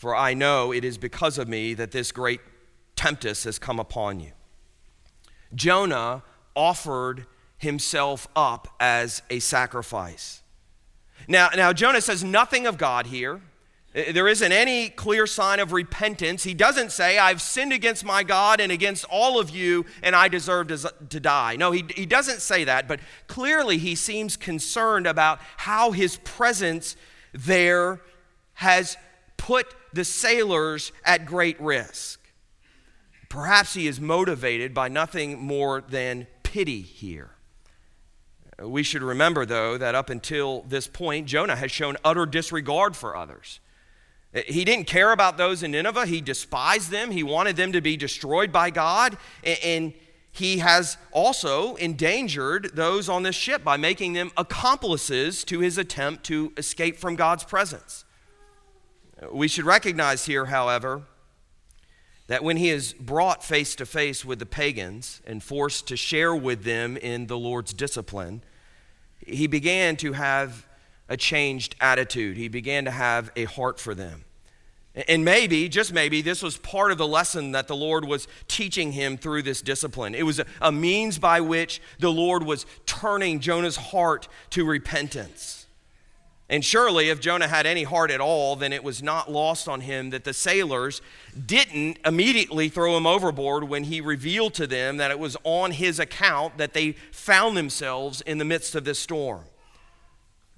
for 0.00 0.16
I 0.16 0.32
know 0.32 0.72
it 0.72 0.82
is 0.82 0.96
because 0.96 1.36
of 1.36 1.46
me 1.46 1.74
that 1.74 1.90
this 1.90 2.10
great 2.10 2.40
tempest 2.96 3.44
has 3.44 3.58
come 3.58 3.78
upon 3.78 4.18
you. 4.18 4.32
Jonah 5.54 6.22
offered 6.56 7.26
himself 7.58 8.26
up 8.34 8.66
as 8.80 9.20
a 9.28 9.40
sacrifice. 9.40 10.40
Now, 11.28 11.50
now 11.54 11.74
Jonah 11.74 12.00
says 12.00 12.24
nothing 12.24 12.66
of 12.66 12.78
God 12.78 13.08
here. 13.08 13.42
There 13.92 14.26
isn't 14.26 14.50
any 14.50 14.88
clear 14.88 15.26
sign 15.26 15.60
of 15.60 15.70
repentance. 15.70 16.44
He 16.44 16.54
doesn't 16.54 16.92
say, 16.92 17.18
I've 17.18 17.42
sinned 17.42 17.74
against 17.74 18.02
my 18.02 18.22
God 18.22 18.58
and 18.58 18.72
against 18.72 19.04
all 19.10 19.38
of 19.38 19.50
you, 19.50 19.84
and 20.02 20.16
I 20.16 20.28
deserve 20.28 20.68
to, 20.68 21.20
die. 21.20 21.56
No, 21.56 21.72
he, 21.72 21.84
he 21.94 22.06
doesn't 22.06 22.40
say 22.40 22.64
that, 22.64 22.88
but 22.88 23.00
clearly 23.26 23.76
he 23.76 23.94
seems 23.96 24.38
concerned 24.38 25.06
about 25.06 25.40
how 25.58 25.90
his 25.90 26.16
presence 26.24 26.96
there 27.34 28.00
has 28.54 28.96
put 29.36 29.66
the 29.92 30.04
sailors 30.04 30.92
at 31.04 31.26
great 31.26 31.60
risk. 31.60 32.20
Perhaps 33.28 33.74
he 33.74 33.86
is 33.86 34.00
motivated 34.00 34.74
by 34.74 34.88
nothing 34.88 35.38
more 35.38 35.80
than 35.80 36.26
pity 36.42 36.80
here. 36.80 37.30
We 38.60 38.82
should 38.82 39.02
remember, 39.02 39.46
though, 39.46 39.78
that 39.78 39.94
up 39.94 40.10
until 40.10 40.62
this 40.62 40.86
point, 40.86 41.26
Jonah 41.26 41.56
has 41.56 41.70
shown 41.70 41.96
utter 42.04 42.26
disregard 42.26 42.96
for 42.96 43.16
others. 43.16 43.60
He 44.46 44.64
didn't 44.64 44.86
care 44.86 45.12
about 45.12 45.38
those 45.38 45.62
in 45.62 45.72
Nineveh. 45.72 46.06
He 46.06 46.20
despised 46.20 46.90
them. 46.90 47.10
He 47.10 47.22
wanted 47.22 47.56
them 47.56 47.72
to 47.72 47.80
be 47.80 47.96
destroyed 47.96 48.52
by 48.52 48.70
God. 48.70 49.16
And 49.42 49.92
he 50.30 50.58
has 50.58 50.96
also 51.10 51.74
endangered 51.76 52.70
those 52.74 53.08
on 53.08 53.24
this 53.24 53.34
ship 53.34 53.64
by 53.64 53.76
making 53.76 54.12
them 54.12 54.30
accomplices 54.36 55.42
to 55.44 55.60
his 55.60 55.78
attempt 55.78 56.24
to 56.24 56.52
escape 56.56 56.98
from 56.98 57.16
God's 57.16 57.44
presence. 57.44 58.04
We 59.32 59.48
should 59.48 59.64
recognize 59.64 60.24
here, 60.24 60.46
however, 60.46 61.02
that 62.26 62.44
when 62.44 62.56
he 62.56 62.70
is 62.70 62.92
brought 62.94 63.44
face 63.44 63.74
to 63.74 63.86
face 63.86 64.24
with 64.24 64.38
the 64.38 64.46
pagans 64.46 65.20
and 65.26 65.42
forced 65.42 65.88
to 65.88 65.96
share 65.96 66.34
with 66.34 66.64
them 66.64 66.96
in 66.96 67.26
the 67.26 67.36
Lord's 67.36 67.72
discipline, 67.72 68.42
he 69.26 69.46
began 69.46 69.96
to 69.96 70.12
have 70.12 70.66
a 71.08 71.16
changed 71.16 71.74
attitude. 71.80 72.36
He 72.36 72.48
began 72.48 72.84
to 72.84 72.90
have 72.90 73.30
a 73.36 73.44
heart 73.44 73.80
for 73.80 73.94
them. 73.94 74.24
And 75.08 75.24
maybe, 75.24 75.68
just 75.68 75.92
maybe, 75.92 76.20
this 76.20 76.42
was 76.42 76.56
part 76.56 76.90
of 76.90 76.98
the 76.98 77.06
lesson 77.06 77.52
that 77.52 77.68
the 77.68 77.76
Lord 77.76 78.04
was 78.04 78.26
teaching 78.48 78.92
him 78.92 79.16
through 79.16 79.42
this 79.42 79.62
discipline. 79.62 80.14
It 80.14 80.24
was 80.24 80.40
a, 80.60 80.72
means 80.72 81.18
by 81.18 81.40
which 81.40 81.80
the 82.00 82.10
Lord 82.12 82.42
was 82.42 82.66
turning 82.86 83.38
Jonah's 83.38 83.76
heart 83.76 84.28
to 84.50 84.64
repentance. 84.64 85.66
And 86.50 86.64
surely, 86.64 87.10
if 87.10 87.20
Jonah 87.20 87.46
had 87.46 87.64
any 87.64 87.84
heart 87.84 88.10
at 88.10 88.20
all, 88.20 88.56
then 88.56 88.72
it 88.72 88.82
was 88.82 89.04
not 89.04 89.30
lost 89.30 89.68
on 89.68 89.82
him 89.82 90.10
that 90.10 90.24
the 90.24 90.34
sailors 90.34 91.00
didn't 91.46 91.98
immediately 92.04 92.68
throw 92.68 92.96
him 92.96 93.06
overboard 93.06 93.64
when 93.64 93.84
he 93.84 94.00
revealed 94.00 94.54
to 94.54 94.66
them 94.66 94.96
that 94.96 95.12
it 95.12 95.20
was 95.20 95.36
on 95.44 95.70
his 95.70 96.00
account 96.00 96.58
that 96.58 96.74
they 96.74 96.92
found 97.12 97.56
themselves 97.56 98.20
in 98.22 98.38
the 98.38 98.44
midst 98.44 98.74
of 98.74 98.84
this 98.84 98.98
storm. 98.98 99.44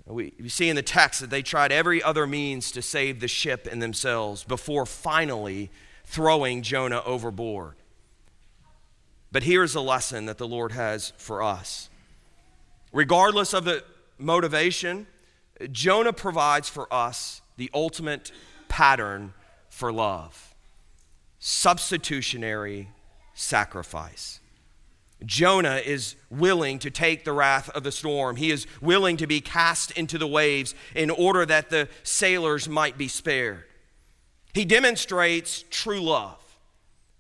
We, 0.07 0.33
see 0.49 0.71
in 0.71 0.77
the 0.77 0.83
text 0.83 1.21
that 1.21 1.29
they 1.29 1.43
tried 1.43 1.73
every 1.73 2.03
other 2.03 2.27
means 2.27 2.73
to 2.73 2.81
save 2.81 3.21
the 3.21 3.29
ship 3.29 3.69
and 3.71 3.83
themselves 3.83 4.45
before 4.45 4.87
finally 4.87 5.71
throwing 6.07 6.63
Jonah 6.63 7.03
overboard. 7.05 7.75
But 9.31 9.43
here's 9.43 9.75
a 9.75 9.81
lesson 9.83 10.25
that 10.25 10.39
the 10.39 10.49
Lord 10.49 10.73
has 10.73 11.13
for 11.19 11.43
us. 11.43 11.91
Regardless 12.93 13.53
of 13.53 13.65
the 13.65 13.85
motivation, 14.19 15.07
Jonah 15.71 16.13
provides 16.13 16.69
for 16.69 16.93
us 16.93 17.43
the 17.57 17.71
ultimate 17.75 18.33
pattern 18.69 19.35
for 19.69 19.93
love 19.93 20.53
substitutionary 21.45 22.89
sacrifice. 23.35 24.39
Jonah 25.27 25.81
is 25.85 26.15
willing 26.31 26.79
to 26.79 26.91
take 26.91 27.25
the 27.25 27.33
wrath 27.33 27.69
of 27.71 27.83
the 27.83 27.91
storm. 27.91 28.37
He 28.37 28.53
is 28.53 28.67
willing 28.81 29.17
to 29.17 29.27
be 29.27 29.41
cast 29.41 29.91
into 29.93 30.19
the 30.19 30.27
waves 30.27 30.75
in 30.95 31.11
order 31.11 31.45
that 31.45 31.69
the 31.69 31.89
sailors 32.05 32.69
might 32.69 32.97
be 32.97 33.09
spared. 33.09 33.65
He 34.55 34.65
demonstrates 34.65 35.65
true 35.69 36.01
love 36.01 36.39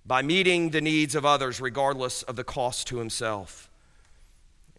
by 0.07 0.23
meeting 0.23 0.71
the 0.71 0.81
needs 0.81 1.17
of 1.17 1.27
others 1.27 1.61
regardless 1.61 2.23
of 2.23 2.37
the 2.37 2.45
cost 2.45 2.87
to 2.89 2.99
himself. 2.99 3.71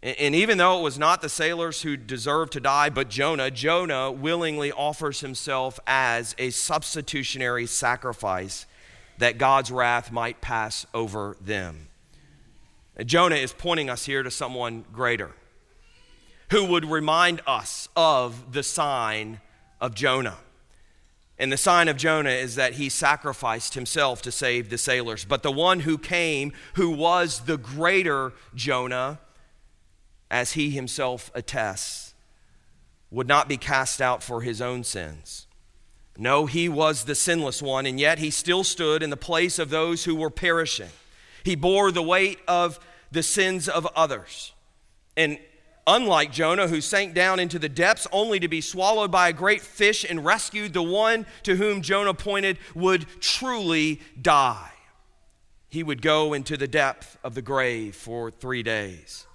And 0.04 0.34
even 0.34 0.58
though 0.58 0.78
it 0.78 0.82
was 0.82 0.98
not 0.98 1.22
the 1.22 1.30
sailors 1.30 1.80
who 1.80 1.96
deserved 1.96 2.52
to 2.52 2.60
die, 2.60 2.90
but 2.90 3.08
Jonah, 3.08 3.50
Jonah 3.50 4.12
willingly 4.12 4.70
offers 4.70 5.20
himself 5.20 5.80
as 5.86 6.34
a 6.36 6.50
substitutionary 6.50 7.64
sacrifice 7.64 8.66
that 9.16 9.38
God's 9.38 9.70
wrath 9.70 10.12
might 10.12 10.42
pass 10.42 10.84
over 10.92 11.38
them. 11.40 11.88
Jonah 13.06 13.36
is 13.36 13.54
pointing 13.54 13.88
us 13.88 14.04
here 14.04 14.22
to 14.22 14.30
someone 14.30 14.84
greater 14.92 15.30
who 16.50 16.66
would 16.66 16.84
remind 16.84 17.40
us 17.46 17.88
of 17.96 18.52
the 18.52 18.62
sign 18.62 19.40
of 19.80 19.94
Jonah. 19.94 20.36
And 21.38 21.50
the 21.50 21.56
sign 21.56 21.88
of 21.88 21.96
Jonah 21.96 22.30
is 22.30 22.56
that 22.56 22.74
he 22.74 22.90
sacrificed 22.90 23.72
himself 23.72 24.20
to 24.22 24.30
save 24.30 24.68
the 24.68 24.78
sailors. 24.78 25.24
But 25.24 25.42
the 25.42 25.50
one 25.50 25.80
who 25.80 25.96
came, 25.96 26.52
who 26.74 26.90
was 26.90 27.40
the 27.40 27.56
greater 27.56 28.34
Jonah, 28.54 29.18
as 30.34 30.54
he 30.54 30.70
himself 30.70 31.30
attests, 31.32 32.12
would 33.08 33.28
not 33.28 33.48
be 33.48 33.56
cast 33.56 34.02
out 34.02 34.20
for 34.20 34.40
his 34.40 34.60
own 34.60 34.82
sins. 34.82 35.46
No, 36.18 36.46
he 36.46 36.68
was 36.68 37.04
the 37.04 37.14
sinless 37.14 37.62
one, 37.62 37.86
and 37.86 38.00
yet 38.00 38.18
he 38.18 38.32
still 38.32 38.64
stood 38.64 39.00
in 39.00 39.10
the 39.10 39.16
place 39.16 39.60
of 39.60 39.70
those 39.70 40.06
who 40.06 40.16
were 40.16 40.30
perishing. 40.30 40.90
He 41.44 41.54
bore 41.54 41.92
the 41.92 42.02
weight 42.02 42.40
of 42.48 42.80
the 43.12 43.22
sins 43.22 43.68
of 43.68 43.86
others. 43.94 44.52
And 45.16 45.38
unlike 45.86 46.32
Jonah, 46.32 46.66
who 46.66 46.80
sank 46.80 47.14
down 47.14 47.38
into 47.38 47.60
the 47.60 47.68
depths 47.68 48.08
only 48.10 48.40
to 48.40 48.48
be 48.48 48.60
swallowed 48.60 49.12
by 49.12 49.28
a 49.28 49.32
great 49.32 49.60
fish 49.60 50.04
and 50.04 50.24
rescued, 50.24 50.72
the 50.72 50.82
one 50.82 51.26
to 51.44 51.54
whom 51.54 51.80
Jonah 51.80 52.12
pointed 52.12 52.58
would 52.74 53.06
truly 53.20 54.00
die. 54.20 54.72
He 55.68 55.84
would 55.84 56.02
go 56.02 56.32
into 56.32 56.56
the 56.56 56.66
depth 56.66 57.18
of 57.22 57.36
the 57.36 57.42
grave 57.42 57.94
for 57.94 58.32
three 58.32 58.64
days. 58.64 59.28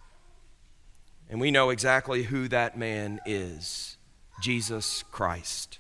And 1.30 1.40
we 1.40 1.52
know 1.52 1.70
exactly 1.70 2.24
who 2.24 2.48
that 2.48 2.78
man 2.78 3.20
is 3.26 3.98
Jesus 4.42 5.04
Christ. 5.12 5.80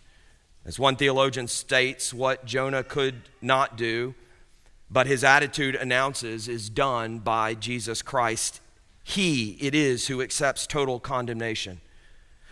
As 0.66 0.78
one 0.78 0.96
theologian 0.96 1.48
states, 1.48 2.14
what 2.14 2.46
Jonah 2.46 2.84
could 2.84 3.30
not 3.42 3.78
do, 3.78 4.14
but 4.92 5.08
his 5.08 5.24
attitude 5.24 5.76
announces, 5.76 6.48
is 6.48 6.70
done 6.70 7.20
by 7.20 7.56
Jesus 7.56 8.02
Christ. 8.02 8.62
He 9.04 9.58
it 9.60 9.74
is 9.74 10.08
who 10.08 10.22
accepts 10.22 10.68
total 10.68 11.00
condemnation. 11.00 11.82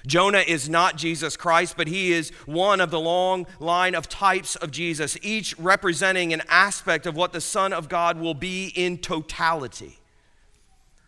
Jonah 0.05 0.43
is 0.47 0.69
not 0.69 0.95
Jesus 0.95 1.35
Christ, 1.35 1.75
but 1.75 1.87
he 1.87 2.13
is 2.13 2.29
one 2.45 2.79
of 2.79 2.91
the 2.91 2.99
long 2.99 3.45
line 3.59 3.93
of 3.93 4.07
types 4.07 4.55
of 4.55 4.71
Jesus, 4.71 5.17
each 5.21 5.57
representing 5.59 6.31
an 6.33 6.41
aspect 6.47 7.05
of 7.05 7.15
what 7.15 7.33
the 7.33 7.41
Son 7.41 7.73
of 7.73 7.89
God 7.89 8.17
will 8.17 8.33
be 8.33 8.71
in 8.75 8.97
totality. 8.97 9.99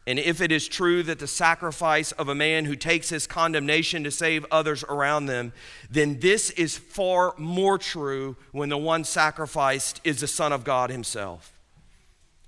And 0.09 0.17
if 0.17 0.41
it 0.41 0.51
is 0.51 0.67
true 0.67 1.03
that 1.03 1.19
the 1.19 1.27
sacrifice 1.27 2.13
of 2.13 2.29
a 2.29 2.33
man 2.33 2.65
who 2.65 2.75
takes 2.75 3.09
his 3.09 3.27
condemnation 3.27 4.03
to 4.05 4.09
save 4.09 4.43
others 4.49 4.83
around 4.85 5.27
them, 5.27 5.53
then 5.87 6.19
this 6.19 6.49
is 6.49 6.75
far 6.75 7.35
more 7.37 7.77
true 7.77 8.35
when 8.51 8.69
the 8.69 8.77
one 8.77 9.03
sacrificed 9.03 10.01
is 10.03 10.19
the 10.19 10.27
Son 10.27 10.51
of 10.51 10.63
God 10.63 10.89
himself. 10.89 11.53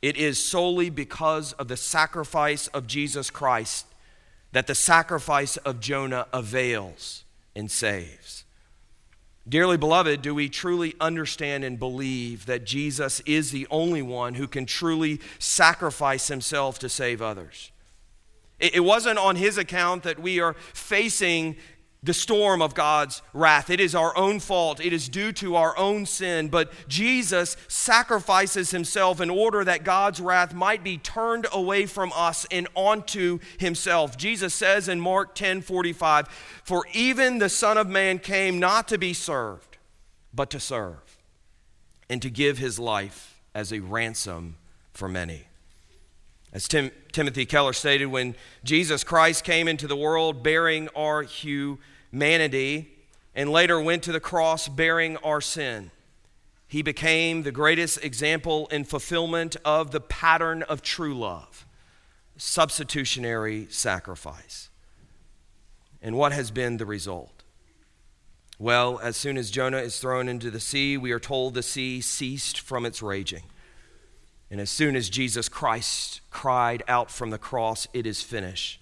It 0.01 0.17
is 0.17 0.43
solely 0.43 0.89
because 0.89 1.53
of 1.53 1.67
the 1.67 1.77
sacrifice 1.77 2.65
of 2.69 2.87
Jesus 2.87 3.29
Christ 3.29 3.85
that 4.53 4.65
the 4.65 4.73
sacrifice 4.73 5.57
of 5.57 5.79
Jonah 5.79 6.25
avails 6.33 7.25
and 7.55 7.69
saves. 7.69 8.20
Dearly 9.49 9.77
beloved, 9.77 10.21
do 10.21 10.35
we 10.35 10.49
truly 10.49 10.95
understand 10.99 11.63
and 11.63 11.79
believe 11.79 12.45
that 12.45 12.63
Jesus 12.63 13.21
is 13.25 13.51
the 13.51 13.67
only 13.71 14.01
one 14.01 14.35
who 14.35 14.47
can 14.47 14.65
truly 14.65 15.19
sacrifice 15.39 16.27
himself 16.27 16.77
to 16.79 16.89
save 16.89 17.21
others? 17.21 17.71
It 18.59 18.83
wasn't 18.83 19.17
on 19.17 19.37
his 19.37 19.57
account 19.57 20.03
that 20.03 20.19
we 20.19 20.39
are 20.39 20.53
facing 20.53 21.55
the 22.03 22.13
storm 22.15 22.63
of 22.63 22.73
God's 22.73 23.21
wrath. 23.31 23.69
It 23.69 23.79
is 23.79 23.93
our 23.93 24.17
own 24.17 24.39
fault. 24.39 24.83
It 24.83 24.91
is 24.91 25.07
due 25.07 25.31
to 25.33 25.55
our 25.55 25.77
own 25.77 26.07
sin. 26.07 26.47
But 26.47 26.73
Jesus 26.87 27.55
sacrifices 27.67 28.71
himself 28.71 29.21
in 29.21 29.29
order 29.29 29.63
that 29.63 29.83
God's 29.83 30.19
wrath 30.19 30.51
might 30.51 30.83
be 30.83 30.97
turned 30.97 31.45
away 31.53 31.85
from 31.85 32.11
us 32.15 32.47
and 32.49 32.67
onto 32.73 33.37
himself. 33.59 34.17
Jesus 34.17 34.51
says 34.51 34.89
in 34.89 34.99
Mark 34.99 35.35
10 35.35 35.61
45, 35.61 36.27
For 36.63 36.85
even 36.91 37.37
the 37.37 37.49
Son 37.49 37.77
of 37.77 37.87
Man 37.87 38.17
came 38.17 38.59
not 38.59 38.87
to 38.87 38.97
be 38.97 39.13
served, 39.13 39.77
but 40.33 40.49
to 40.49 40.59
serve, 40.59 41.19
and 42.09 42.19
to 42.23 42.31
give 42.31 42.57
his 42.57 42.79
life 42.79 43.39
as 43.53 43.71
a 43.71 43.79
ransom 43.79 44.55
for 44.91 45.07
many. 45.07 45.45
As 46.53 46.67
Tim, 46.67 46.91
Timothy 47.11 47.45
Keller 47.45 47.73
stated, 47.73 48.07
when 48.07 48.35
Jesus 48.63 49.03
Christ 49.03 49.43
came 49.45 49.67
into 49.67 49.87
the 49.87 49.95
world 49.95 50.43
bearing 50.43 50.89
our 50.95 51.21
humanity 52.11 52.93
and 53.33 53.49
later 53.49 53.81
went 53.81 54.03
to 54.03 54.11
the 54.11 54.19
cross 54.19 54.67
bearing 54.67 55.17
our 55.17 55.41
sin, 55.41 55.91
he 56.67 56.81
became 56.81 57.43
the 57.43 57.51
greatest 57.51 58.03
example 58.03 58.67
in 58.67 58.83
fulfillment 58.83 59.57
of 59.65 59.91
the 59.91 60.01
pattern 60.01 60.63
of 60.63 60.81
true 60.81 61.17
love 61.17 61.65
substitutionary 62.37 63.67
sacrifice. 63.69 64.69
And 66.01 66.17
what 66.17 66.31
has 66.31 66.49
been 66.49 66.77
the 66.77 66.85
result? 66.87 67.43
Well, 68.57 68.99
as 68.99 69.15
soon 69.15 69.37
as 69.37 69.51
Jonah 69.51 69.77
is 69.77 69.99
thrown 69.99 70.27
into 70.27 70.49
the 70.49 70.59
sea, 70.59 70.97
we 70.97 71.11
are 71.11 71.19
told 71.19 71.53
the 71.53 71.61
sea 71.61 72.01
ceased 72.01 72.59
from 72.59 72.85
its 72.85 73.01
raging. 73.01 73.43
And 74.49 74.59
as 74.59 74.69
soon 74.69 74.95
as 74.95 75.09
Jesus 75.09 75.47
Christ 75.49 76.21
cried 76.31 76.83
out 76.87 77.11
from 77.11 77.29
the 77.29 77.37
cross, 77.37 77.87
It 77.93 78.07
is 78.07 78.23
finished, 78.23 78.80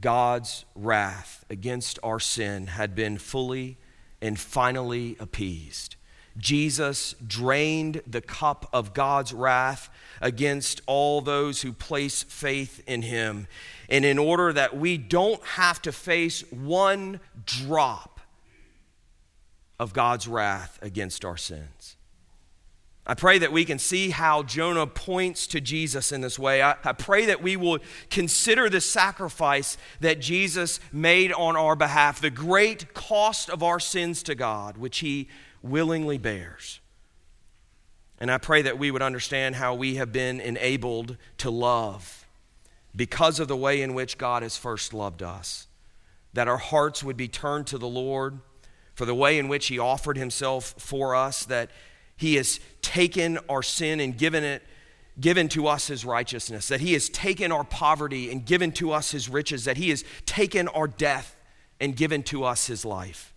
God's 0.00 0.64
wrath 0.74 1.44
against 1.50 1.98
our 2.02 2.20
sin 2.20 2.68
had 2.68 2.94
been 2.94 3.18
fully 3.18 3.78
and 4.20 4.38
finally 4.38 5.16
appeased. 5.18 5.96
Jesus 6.36 7.14
drained 7.26 8.00
the 8.06 8.20
cup 8.20 8.68
of 8.72 8.94
God's 8.94 9.32
wrath 9.32 9.90
against 10.20 10.80
all 10.86 11.20
those 11.20 11.62
who 11.62 11.72
place 11.72 12.22
faith 12.22 12.82
in 12.86 13.02
him. 13.02 13.48
And 13.88 14.04
in 14.04 14.18
order 14.18 14.52
that 14.52 14.76
we 14.76 14.98
don't 14.98 15.42
have 15.44 15.82
to 15.82 15.92
face 15.92 16.42
one 16.52 17.20
drop 17.44 18.20
of 19.80 19.92
God's 19.92 20.28
wrath 20.28 20.78
against 20.80 21.24
our 21.24 21.36
sins. 21.36 21.96
I 23.10 23.14
pray 23.14 23.38
that 23.38 23.52
we 23.52 23.64
can 23.64 23.78
see 23.78 24.10
how 24.10 24.42
Jonah 24.42 24.86
points 24.86 25.46
to 25.48 25.62
Jesus 25.62 26.12
in 26.12 26.20
this 26.20 26.38
way. 26.38 26.60
I, 26.60 26.76
I, 26.84 26.92
pray 26.92 27.24
that 27.24 27.42
we 27.42 27.56
will 27.56 27.78
consider 28.10 28.68
the 28.68 28.82
sacrifice 28.82 29.78
that 30.00 30.20
Jesus 30.20 30.78
made 30.92 31.32
on 31.32 31.56
our 31.56 31.74
behalf, 31.74 32.20
the 32.20 32.28
great 32.28 32.92
cost 32.92 33.48
of 33.48 33.62
our 33.62 33.80
sins 33.80 34.22
to 34.24 34.34
God, 34.34 34.76
which 34.76 34.98
he 34.98 35.28
willingly 35.62 36.18
bears. 36.18 36.80
And 38.20 38.30
I 38.30 38.36
pray 38.36 38.60
that 38.60 38.78
we 38.78 38.90
would 38.90 39.00
understand 39.00 39.56
how 39.56 39.74
we 39.74 39.94
have 39.94 40.12
been 40.12 40.38
enabled 40.38 41.16
to 41.38 41.50
love 41.50 42.26
because 42.94 43.40
of 43.40 43.48
the 43.48 43.56
way 43.56 43.80
in 43.80 43.94
which 43.94 44.18
God 44.18 44.42
has 44.42 44.58
first 44.58 44.92
loved 44.92 45.22
us. 45.22 45.66
That 46.34 46.48
our 46.48 46.58
hearts 46.58 47.02
would 47.02 47.16
be 47.16 47.28
turned 47.28 47.68
to 47.68 47.78
the 47.78 47.88
Lord 47.88 48.40
for 48.94 49.06
the 49.06 49.14
way 49.14 49.38
in 49.38 49.48
which 49.48 49.68
he 49.68 49.78
offered 49.78 50.18
himself 50.18 50.74
for 50.76 51.14
us, 51.14 51.44
that 51.44 51.70
he 52.18 52.34
has 52.34 52.60
taken 52.82 53.38
our 53.48 53.62
sin 53.62 54.00
and 54.00 54.18
given 54.18 54.44
it 54.44 54.62
given 55.20 55.48
to 55.48 55.66
us 55.66 55.86
his 55.86 56.04
righteousness, 56.04 56.68
that 56.68 56.80
he 56.80 56.92
has 56.92 57.08
taken 57.08 57.50
our 57.50 57.64
poverty 57.64 58.30
and 58.30 58.44
given 58.44 58.70
to 58.72 58.92
us 58.92 59.10
his 59.10 59.28
riches, 59.28 59.64
that 59.64 59.76
he 59.76 59.90
has 59.90 60.04
taken 60.26 60.68
our 60.68 60.86
death 60.86 61.36
and 61.80 61.96
given 61.96 62.22
to 62.22 62.44
us 62.44 62.66
his 62.66 62.84
life. 62.84 63.32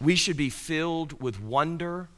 We 0.00 0.14
should 0.14 0.36
be 0.36 0.50
filled 0.50 1.22
with 1.22 1.40
wonder, 1.40 2.08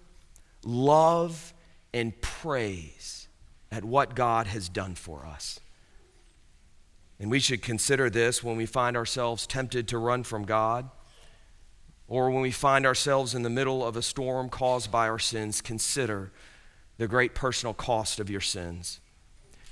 love, 0.64 1.54
and 1.94 2.18
praise 2.20 3.28
at 3.70 3.84
what 3.84 4.14
God 4.14 4.46
has 4.48 4.68
done 4.68 4.94
for 4.94 5.24
us. 5.24 5.60
And 7.20 7.30
we 7.30 7.40
should 7.40 7.62
consider 7.62 8.10
this 8.10 8.44
when 8.44 8.56
we 8.56 8.66
find 8.66 8.96
ourselves 8.96 9.46
tempted 9.46 9.88
to 9.88 9.98
run 9.98 10.24
from 10.24 10.44
God 10.44 10.90
or 12.08 12.30
when 12.30 12.40
we 12.40 12.50
find 12.50 12.86
ourselves 12.86 13.34
in 13.34 13.42
the 13.42 13.50
middle 13.50 13.86
of 13.86 13.96
a 13.96 14.02
storm 14.02 14.48
caused 14.48 14.90
by 14.90 15.08
our 15.08 15.18
sins, 15.18 15.60
consider 15.60 16.32
the 16.96 17.06
great 17.06 17.34
personal 17.34 17.74
cost 17.74 18.18
of 18.18 18.30
your 18.30 18.40
sins. 18.40 19.00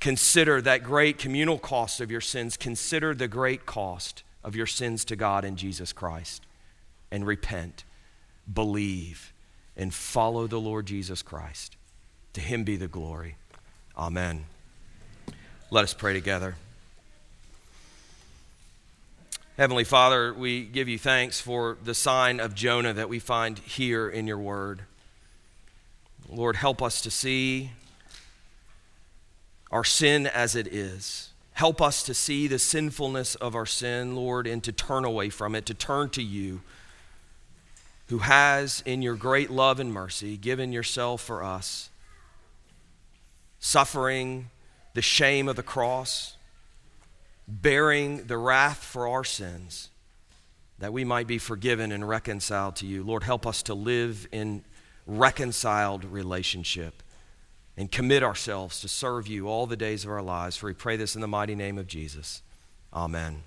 Consider 0.00 0.60
that 0.60 0.82
great 0.82 1.18
communal 1.18 1.58
cost 1.58 2.00
of 2.00 2.10
your 2.10 2.20
sins. 2.20 2.56
Consider 2.56 3.14
the 3.14 3.26
great 3.26 3.64
cost 3.64 4.22
of 4.44 4.54
your 4.54 4.66
sins 4.66 5.04
to 5.06 5.16
God 5.16 5.44
in 5.44 5.56
Jesus 5.56 5.92
Christ. 5.92 6.46
And 7.10 7.26
repent, 7.26 7.84
believe, 8.52 9.32
and 9.76 9.92
follow 9.92 10.46
the 10.46 10.60
Lord 10.60 10.86
Jesus 10.86 11.22
Christ. 11.22 11.76
To 12.34 12.40
him 12.40 12.64
be 12.64 12.76
the 12.76 12.88
glory. 12.88 13.36
Amen. 13.96 14.44
Let 15.70 15.84
us 15.84 15.94
pray 15.94 16.12
together. 16.12 16.56
Heavenly 19.56 19.84
Father, 19.84 20.34
we 20.34 20.66
give 20.66 20.86
you 20.86 20.98
thanks 20.98 21.40
for 21.40 21.78
the 21.82 21.94
sign 21.94 22.40
of 22.40 22.54
Jonah 22.54 22.92
that 22.92 23.08
we 23.08 23.18
find 23.18 23.58
here 23.58 24.06
in 24.06 24.26
your 24.26 24.36
word. 24.36 24.82
Lord, 26.28 26.56
help 26.56 26.82
us 26.82 27.00
to 27.00 27.10
see 27.10 27.70
our 29.70 29.82
sin 29.82 30.26
as 30.26 30.56
it 30.56 30.66
is. 30.66 31.30
Help 31.54 31.80
us 31.80 32.02
to 32.02 32.12
see 32.12 32.46
the 32.46 32.58
sinfulness 32.58 33.34
of 33.36 33.54
our 33.54 33.64
sin, 33.64 34.14
Lord, 34.14 34.46
and 34.46 34.62
to 34.62 34.72
turn 34.72 35.06
away 35.06 35.30
from 35.30 35.54
it, 35.54 35.64
to 35.66 35.74
turn 35.74 36.10
to 36.10 36.22
you, 36.22 36.60
who 38.08 38.18
has, 38.18 38.82
in 38.84 39.00
your 39.00 39.16
great 39.16 39.50
love 39.50 39.80
and 39.80 39.90
mercy, 39.90 40.36
given 40.36 40.70
yourself 40.70 41.22
for 41.22 41.42
us, 41.42 41.88
suffering 43.58 44.50
the 44.92 45.00
shame 45.00 45.48
of 45.48 45.56
the 45.56 45.62
cross, 45.62 46.35
bearing 47.48 48.26
the 48.26 48.36
wrath 48.36 48.78
for 48.78 49.08
our 49.08 49.24
sins, 49.24 49.90
that 50.78 50.92
we 50.92 51.04
might 51.04 51.26
be 51.26 51.38
forgiven 51.38 51.92
and 51.92 52.08
reconciled 52.08 52.76
to 52.76 52.86
you. 52.86 53.02
Lord, 53.02 53.22
help 53.22 53.46
us 53.46 53.62
to 53.64 53.74
live 53.74 54.28
in 54.32 54.64
reconciled 55.06 56.04
relationship 56.04 57.02
and 57.76 57.90
commit 57.92 58.22
ourselves 58.22 58.80
to 58.80 58.88
serve 58.88 59.28
you 59.28 59.48
all 59.48 59.66
the 59.66 59.76
days 59.76 60.04
of 60.04 60.10
our 60.10 60.22
lives. 60.22 60.56
For 60.56 60.66
we 60.66 60.74
pray 60.74 60.96
this 60.96 61.14
in 61.14 61.20
the 61.20 61.28
mighty 61.28 61.54
name 61.54 61.78
of 61.78 61.86
Jesus. 61.86 62.42
Amen. 62.92 63.42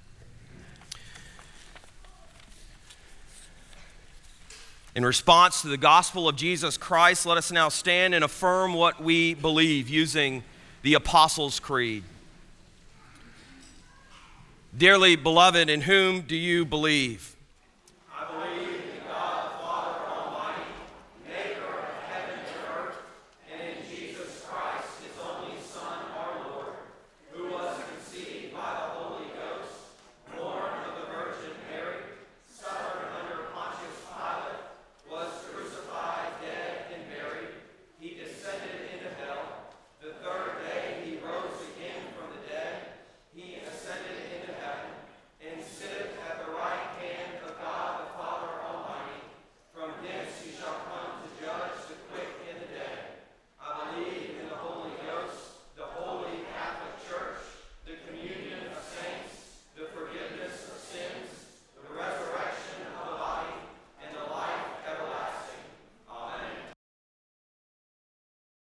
In 4.96 5.06
response 5.06 5.62
to 5.62 5.68
the 5.68 5.78
gospel 5.78 6.28
of 6.28 6.36
Jesus 6.36 6.78
Christ, 6.78 7.26
let 7.26 7.38
us 7.38 7.52
now 7.52 7.70
stand 7.70 8.14
and 8.14 8.24
affirm 8.24 8.74
what 8.74 9.02
we 9.02 9.34
believe 9.34 9.88
using 9.88 10.44
the 10.82 10.96
Apostles' 10.96 11.60
Creed. 11.60 12.04
Dearly 14.76 15.16
beloved, 15.16 15.70
in 15.70 15.82
whom 15.82 16.22
do 16.22 16.36
you 16.36 16.64
believe? 16.64 17.36